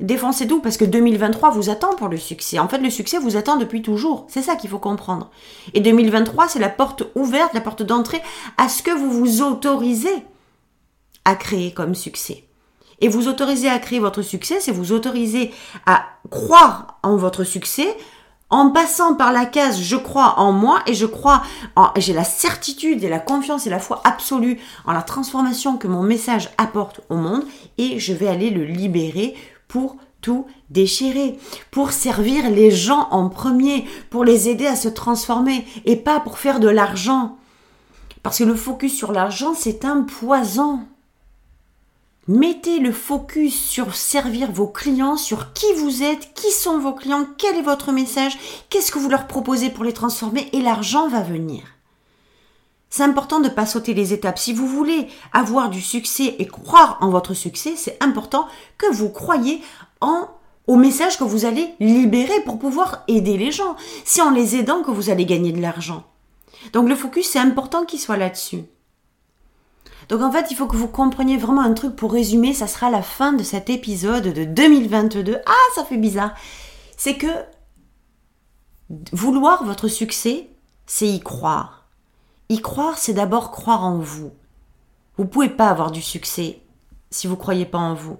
Défoncez 0.00 0.48
tout 0.48 0.60
parce 0.60 0.76
que 0.76 0.84
2023 0.84 1.50
vous 1.50 1.70
attend 1.70 1.94
pour 1.94 2.08
le 2.08 2.18
succès. 2.18 2.58
En 2.58 2.68
fait, 2.68 2.78
le 2.78 2.90
succès 2.90 3.18
vous 3.18 3.36
attend 3.36 3.56
depuis 3.56 3.80
toujours. 3.80 4.26
C'est 4.28 4.42
ça 4.42 4.56
qu'il 4.56 4.68
faut 4.68 4.80
comprendre. 4.80 5.30
Et 5.72 5.80
2023, 5.80 6.48
c'est 6.48 6.58
la 6.58 6.68
porte 6.68 7.04
ouverte, 7.14 7.54
la 7.54 7.62
porte 7.62 7.82
d'entrée 7.84 8.20
à 8.58 8.68
ce 8.68 8.82
que 8.82 8.90
vous 8.90 9.10
vous 9.10 9.42
autorisez 9.42 10.24
à 11.24 11.36
créer 11.36 11.72
comme 11.72 11.94
succès. 11.94 12.44
Et 13.00 13.08
vous 13.08 13.28
autorisez 13.28 13.68
à 13.68 13.78
créer 13.78 14.00
votre 14.00 14.22
succès, 14.22 14.58
c'est 14.60 14.72
vous 14.72 14.92
autoriser 14.92 15.52
à 15.86 16.04
croire 16.30 16.98
en 17.02 17.16
votre 17.16 17.44
succès 17.44 17.96
en 18.48 18.70
passant 18.70 19.14
par 19.14 19.32
la 19.32 19.44
case 19.44 19.80
je 19.80 19.96
crois 19.96 20.38
en 20.38 20.52
moi 20.52 20.80
et 20.86 20.94
je 20.94 21.06
crois 21.06 21.42
en 21.74 21.90
j'ai 21.96 22.12
la 22.12 22.24
certitude 22.24 23.02
et 23.02 23.08
la 23.08 23.18
confiance 23.18 23.66
et 23.66 23.70
la 23.70 23.80
foi 23.80 24.00
absolue 24.04 24.60
en 24.84 24.92
la 24.92 25.02
transformation 25.02 25.76
que 25.76 25.88
mon 25.88 26.02
message 26.02 26.50
apporte 26.58 27.00
au 27.10 27.16
monde 27.16 27.44
et 27.78 27.98
je 27.98 28.12
vais 28.12 28.28
aller 28.28 28.50
le 28.50 28.64
libérer 28.64 29.34
pour 29.68 29.96
tout 30.20 30.46
déchirer, 30.70 31.38
pour 31.70 31.92
servir 31.92 32.50
les 32.50 32.70
gens 32.70 33.08
en 33.12 33.28
premier, 33.28 33.84
pour 34.10 34.24
les 34.24 34.48
aider 34.48 34.66
à 34.66 34.74
se 34.74 34.88
transformer 34.88 35.64
et 35.84 35.94
pas 35.94 36.18
pour 36.18 36.38
faire 36.38 36.58
de 36.58 36.68
l'argent. 36.68 37.36
Parce 38.24 38.38
que 38.38 38.44
le 38.44 38.56
focus 38.56 38.92
sur 38.92 39.12
l'argent, 39.12 39.54
c'est 39.54 39.84
un 39.84 40.02
poison. 40.02 40.80
Mettez 42.28 42.80
le 42.80 42.90
focus 42.90 43.54
sur 43.54 43.94
servir 43.94 44.50
vos 44.50 44.66
clients, 44.66 45.16
sur 45.16 45.52
qui 45.52 45.72
vous 45.76 46.02
êtes, 46.02 46.34
qui 46.34 46.50
sont 46.50 46.80
vos 46.80 46.92
clients, 46.92 47.24
quel 47.38 47.54
est 47.54 47.62
votre 47.62 47.92
message, 47.92 48.36
qu'est-ce 48.68 48.90
que 48.90 48.98
vous 48.98 49.08
leur 49.08 49.28
proposez 49.28 49.70
pour 49.70 49.84
les 49.84 49.92
transformer 49.92 50.48
et 50.52 50.60
l'argent 50.60 51.08
va 51.08 51.20
venir. 51.20 51.62
C'est 52.90 53.04
important 53.04 53.38
de 53.38 53.48
ne 53.48 53.54
pas 53.54 53.64
sauter 53.64 53.94
les 53.94 54.12
étapes. 54.12 54.40
Si 54.40 54.52
vous 54.52 54.66
voulez 54.66 55.06
avoir 55.32 55.70
du 55.70 55.80
succès 55.80 56.34
et 56.40 56.46
croire 56.46 56.98
en 57.00 57.10
votre 57.10 57.32
succès, 57.32 57.74
c'est 57.76 58.02
important 58.02 58.48
que 58.76 58.92
vous 58.92 59.08
croyez 59.08 59.60
en 60.00 60.28
au 60.66 60.74
message 60.74 61.18
que 61.18 61.24
vous 61.24 61.44
allez 61.44 61.74
libérer 61.78 62.40
pour 62.40 62.58
pouvoir 62.58 63.04
aider 63.06 63.36
les 63.36 63.52
gens. 63.52 63.76
C'est 64.04 64.22
en 64.22 64.30
les 64.30 64.56
aidant 64.56 64.82
que 64.82 64.90
vous 64.90 65.10
allez 65.10 65.26
gagner 65.26 65.52
de 65.52 65.60
l'argent. 65.60 66.02
Donc 66.72 66.88
le 66.88 66.96
focus, 66.96 67.28
c'est 67.28 67.38
important 67.38 67.84
qu'il 67.84 68.00
soit 68.00 68.16
là-dessus. 68.16 68.64
Donc 70.08 70.22
en 70.22 70.30
fait, 70.30 70.50
il 70.50 70.56
faut 70.56 70.66
que 70.66 70.76
vous 70.76 70.88
compreniez 70.88 71.36
vraiment 71.36 71.62
un 71.62 71.74
truc 71.74 71.96
pour 71.96 72.12
résumer, 72.12 72.54
ça 72.54 72.66
sera 72.66 72.90
la 72.90 73.02
fin 73.02 73.32
de 73.32 73.42
cet 73.42 73.70
épisode 73.70 74.32
de 74.32 74.44
2022. 74.44 75.38
Ah, 75.46 75.52
ça 75.74 75.84
fait 75.84 75.96
bizarre. 75.96 76.34
C'est 76.96 77.16
que 77.16 77.26
vouloir 79.12 79.64
votre 79.64 79.88
succès, 79.88 80.48
c'est 80.86 81.08
y 81.08 81.20
croire. 81.20 81.88
Y 82.48 82.60
croire, 82.60 82.98
c'est 82.98 83.14
d'abord 83.14 83.50
croire 83.50 83.84
en 83.84 83.98
vous. 83.98 84.32
Vous 85.16 85.24
ne 85.24 85.28
pouvez 85.28 85.48
pas 85.48 85.68
avoir 85.68 85.90
du 85.90 86.02
succès 86.02 86.60
si 87.10 87.26
vous 87.26 87.36
croyez 87.36 87.66
pas 87.66 87.78
en 87.78 87.94
vous. 87.94 88.18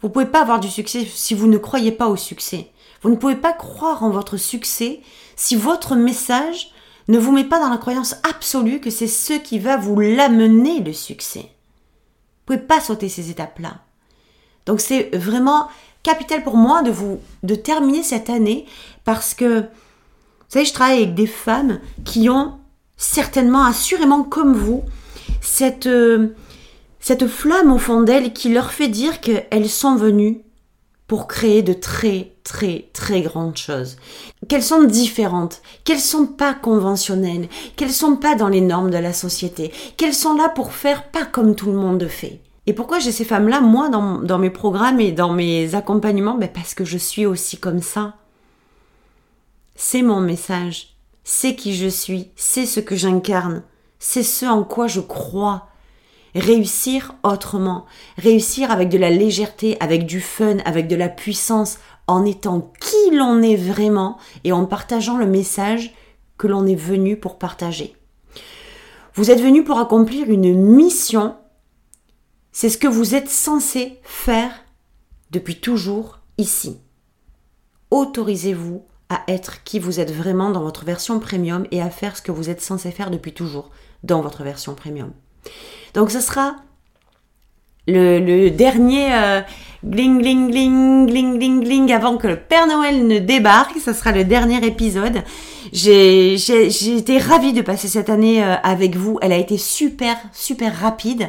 Vous 0.00 0.08
ne 0.08 0.12
pouvez 0.12 0.26
pas 0.26 0.40
avoir 0.40 0.58
du 0.58 0.68
succès 0.68 1.04
si 1.04 1.34
vous 1.34 1.46
ne 1.46 1.58
croyez 1.58 1.92
pas 1.92 2.08
au 2.08 2.16
succès. 2.16 2.72
Vous 3.02 3.10
ne 3.10 3.16
pouvez 3.16 3.36
pas 3.36 3.52
croire 3.52 4.02
en 4.02 4.10
votre 4.10 4.36
succès 4.36 5.00
si 5.36 5.54
votre 5.54 5.94
message 5.94 6.72
ne 7.12 7.18
vous 7.18 7.30
met 7.30 7.44
pas 7.44 7.60
dans 7.60 7.68
la 7.68 7.76
croyance 7.76 8.16
absolue 8.22 8.80
que 8.80 8.88
c'est 8.88 9.06
ce 9.06 9.34
qui 9.34 9.58
va 9.58 9.76
vous 9.76 10.00
l'amener 10.00 10.80
le 10.80 10.94
succès. 10.94 11.40
Vous 11.42 12.46
pouvez 12.46 12.58
pas 12.58 12.80
sauter 12.80 13.10
ces 13.10 13.30
étapes-là. 13.30 13.74
Donc 14.64 14.80
c'est 14.80 15.14
vraiment 15.14 15.68
capital 16.02 16.42
pour 16.42 16.56
moi 16.56 16.82
de 16.82 16.90
vous 16.90 17.20
de 17.42 17.54
terminer 17.54 18.02
cette 18.02 18.30
année 18.30 18.64
parce 19.04 19.34
que 19.34 19.60
vous 19.60 20.48
savez 20.48 20.64
je 20.64 20.72
travaille 20.72 21.02
avec 21.02 21.14
des 21.14 21.26
femmes 21.26 21.80
qui 22.04 22.30
ont 22.30 22.58
certainement 22.96 23.64
assurément 23.64 24.24
comme 24.24 24.54
vous 24.54 24.82
cette 25.42 25.86
euh, 25.86 26.34
cette 26.98 27.26
flamme 27.26 27.72
au 27.72 27.78
fond 27.78 28.02
d'elles 28.02 28.32
qui 28.32 28.52
leur 28.52 28.72
fait 28.72 28.88
dire 28.88 29.20
qu'elles 29.20 29.68
sont 29.68 29.96
venues 29.96 30.40
pour 31.12 31.28
créer 31.28 31.60
de 31.60 31.74
très 31.74 32.32
très 32.42 32.88
très 32.94 33.20
grandes 33.20 33.58
choses, 33.58 33.98
qu'elles 34.48 34.62
sont 34.62 34.84
différentes, 34.84 35.60
qu'elles 35.84 36.00
sont 36.00 36.24
pas 36.24 36.54
conventionnelles, 36.54 37.50
qu'elles 37.76 37.92
sont 37.92 38.16
pas 38.16 38.34
dans 38.34 38.48
les 38.48 38.62
normes 38.62 38.90
de 38.90 38.96
la 38.96 39.12
société, 39.12 39.72
qu'elles 39.98 40.14
sont 40.14 40.32
là 40.32 40.48
pour 40.48 40.72
faire 40.72 41.10
pas 41.10 41.26
comme 41.26 41.54
tout 41.54 41.66
le 41.66 41.76
monde 41.76 42.08
fait. 42.08 42.40
Et 42.66 42.72
pourquoi 42.72 42.98
j'ai 42.98 43.12
ces 43.12 43.26
femmes-là, 43.26 43.60
moi, 43.60 43.90
dans, 43.90 44.38
mes 44.38 44.48
programmes 44.48 45.00
et 45.00 45.12
dans 45.12 45.34
mes 45.34 45.74
accompagnements? 45.74 46.38
Ben 46.38 46.48
Parce 46.48 46.72
que 46.72 46.86
je 46.86 46.96
suis 46.96 47.26
aussi 47.26 47.58
comme 47.58 47.82
ça. 47.82 48.14
C'est 49.76 50.00
mon 50.00 50.20
message, 50.22 50.96
c'est 51.24 51.56
qui 51.56 51.74
je 51.74 51.88
suis, 51.88 52.30
c'est 52.36 52.64
ce 52.64 52.80
que 52.80 52.96
j'incarne, 52.96 53.64
c'est 53.98 54.22
ce 54.22 54.46
en 54.46 54.64
quoi 54.64 54.86
je 54.86 55.00
crois. 55.00 55.68
Réussir 56.34 57.14
autrement, 57.22 57.84
réussir 58.16 58.70
avec 58.70 58.88
de 58.88 58.98
la 58.98 59.10
légèreté, 59.10 59.76
avec 59.80 60.06
du 60.06 60.20
fun, 60.20 60.58
avec 60.64 60.88
de 60.88 60.96
la 60.96 61.08
puissance, 61.08 61.78
en 62.06 62.24
étant 62.24 62.72
qui 62.80 63.14
l'on 63.14 63.42
est 63.42 63.56
vraiment 63.56 64.18
et 64.44 64.52
en 64.52 64.64
partageant 64.64 65.16
le 65.16 65.26
message 65.26 65.94
que 66.38 66.46
l'on 66.46 66.66
est 66.66 66.74
venu 66.74 67.16
pour 67.16 67.38
partager. 67.38 67.94
Vous 69.14 69.30
êtes 69.30 69.40
venu 69.40 69.62
pour 69.62 69.78
accomplir 69.78 70.30
une 70.30 70.54
mission 70.54 71.36
c'est 72.52 72.68
ce 72.68 72.76
que 72.76 72.86
vous 72.86 73.14
êtes 73.14 73.30
censé 73.30 73.98
faire 74.02 74.52
depuis 75.30 75.58
toujours 75.58 76.20
ici. 76.36 76.78
Autorisez-vous 77.90 78.84
à 79.08 79.22
être 79.26 79.64
qui 79.64 79.78
vous 79.78 80.00
êtes 80.00 80.12
vraiment 80.12 80.50
dans 80.50 80.62
votre 80.62 80.84
version 80.84 81.18
premium 81.18 81.66
et 81.70 81.80
à 81.80 81.88
faire 81.88 82.14
ce 82.14 82.22
que 82.22 82.30
vous 82.30 82.50
êtes 82.50 82.60
censé 82.60 82.90
faire 82.90 83.10
depuis 83.10 83.32
toujours 83.32 83.70
dans 84.02 84.20
votre 84.20 84.42
version 84.42 84.74
premium. 84.74 85.12
Donc 85.94 86.10
ce 86.10 86.20
sera 86.20 86.56
le, 87.86 88.48
dernier 88.50 89.12
euh, 89.12 89.40
gling 89.84 90.20
gling 90.20 90.50
gling 90.50 91.06
gling 91.06 91.38
gling 91.38 91.64
gling 91.64 91.92
avant 91.92 92.16
que 92.16 92.28
le 92.28 92.36
Père 92.36 92.66
Noël 92.66 93.06
ne 93.06 93.18
débarque. 93.18 93.76
Ce 93.84 93.92
sera 93.92 94.12
le 94.12 94.24
dernier 94.24 94.64
épisode. 94.64 95.22
J'ai 95.72 96.34
été 96.34 97.18
ravie 97.18 97.52
de 97.52 97.62
passer 97.62 97.88
cette 97.88 98.10
année 98.10 98.42
euh, 98.44 98.54
avec 98.62 98.96
vous. 98.96 99.18
Elle 99.20 99.32
a 99.32 99.36
été 99.36 99.58
super 99.58 100.16
super 100.32 100.74
rapide. 100.80 101.28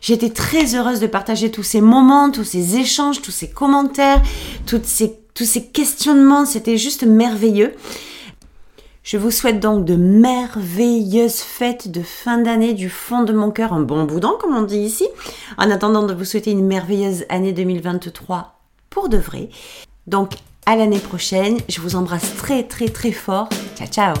J'étais 0.00 0.30
très 0.30 0.74
heureuse 0.74 0.98
de 0.98 1.06
partager 1.06 1.52
tous 1.52 1.62
ces 1.62 1.80
moments, 1.80 2.30
tous 2.32 2.44
ces 2.44 2.76
échanges, 2.76 3.22
tous 3.22 3.30
ces 3.30 3.48
commentaires, 3.48 4.20
toutes 4.66 4.86
ces, 4.86 5.14
tous 5.32 5.44
ces 5.44 5.66
questionnements. 5.66 6.44
C'était 6.44 6.76
juste 6.76 7.04
merveilleux. 7.04 7.74
Je 9.02 9.16
vous 9.16 9.32
souhaite 9.32 9.58
donc 9.58 9.84
de 9.84 9.96
merveilleuses 9.96 11.40
fêtes 11.40 11.90
de 11.90 12.02
fin 12.02 12.38
d'année 12.38 12.72
du 12.72 12.88
fond 12.88 13.24
de 13.24 13.32
mon 13.32 13.50
cœur, 13.50 13.72
un 13.72 13.80
bon 13.80 14.04
boudin 14.04 14.34
comme 14.40 14.54
on 14.54 14.62
dit 14.62 14.78
ici, 14.78 15.08
en 15.58 15.70
attendant 15.70 16.06
de 16.06 16.14
vous 16.14 16.24
souhaiter 16.24 16.52
une 16.52 16.66
merveilleuse 16.66 17.24
année 17.28 17.52
2023 17.52 18.60
pour 18.90 19.08
de 19.08 19.16
vrai. 19.16 19.48
Donc 20.06 20.34
à 20.66 20.76
l'année 20.76 21.00
prochaine, 21.00 21.58
je 21.68 21.80
vous 21.80 21.96
embrasse 21.96 22.36
très 22.36 22.62
très 22.62 22.88
très 22.88 23.12
fort. 23.12 23.48
Ciao 23.76 23.88
ciao 23.88 24.14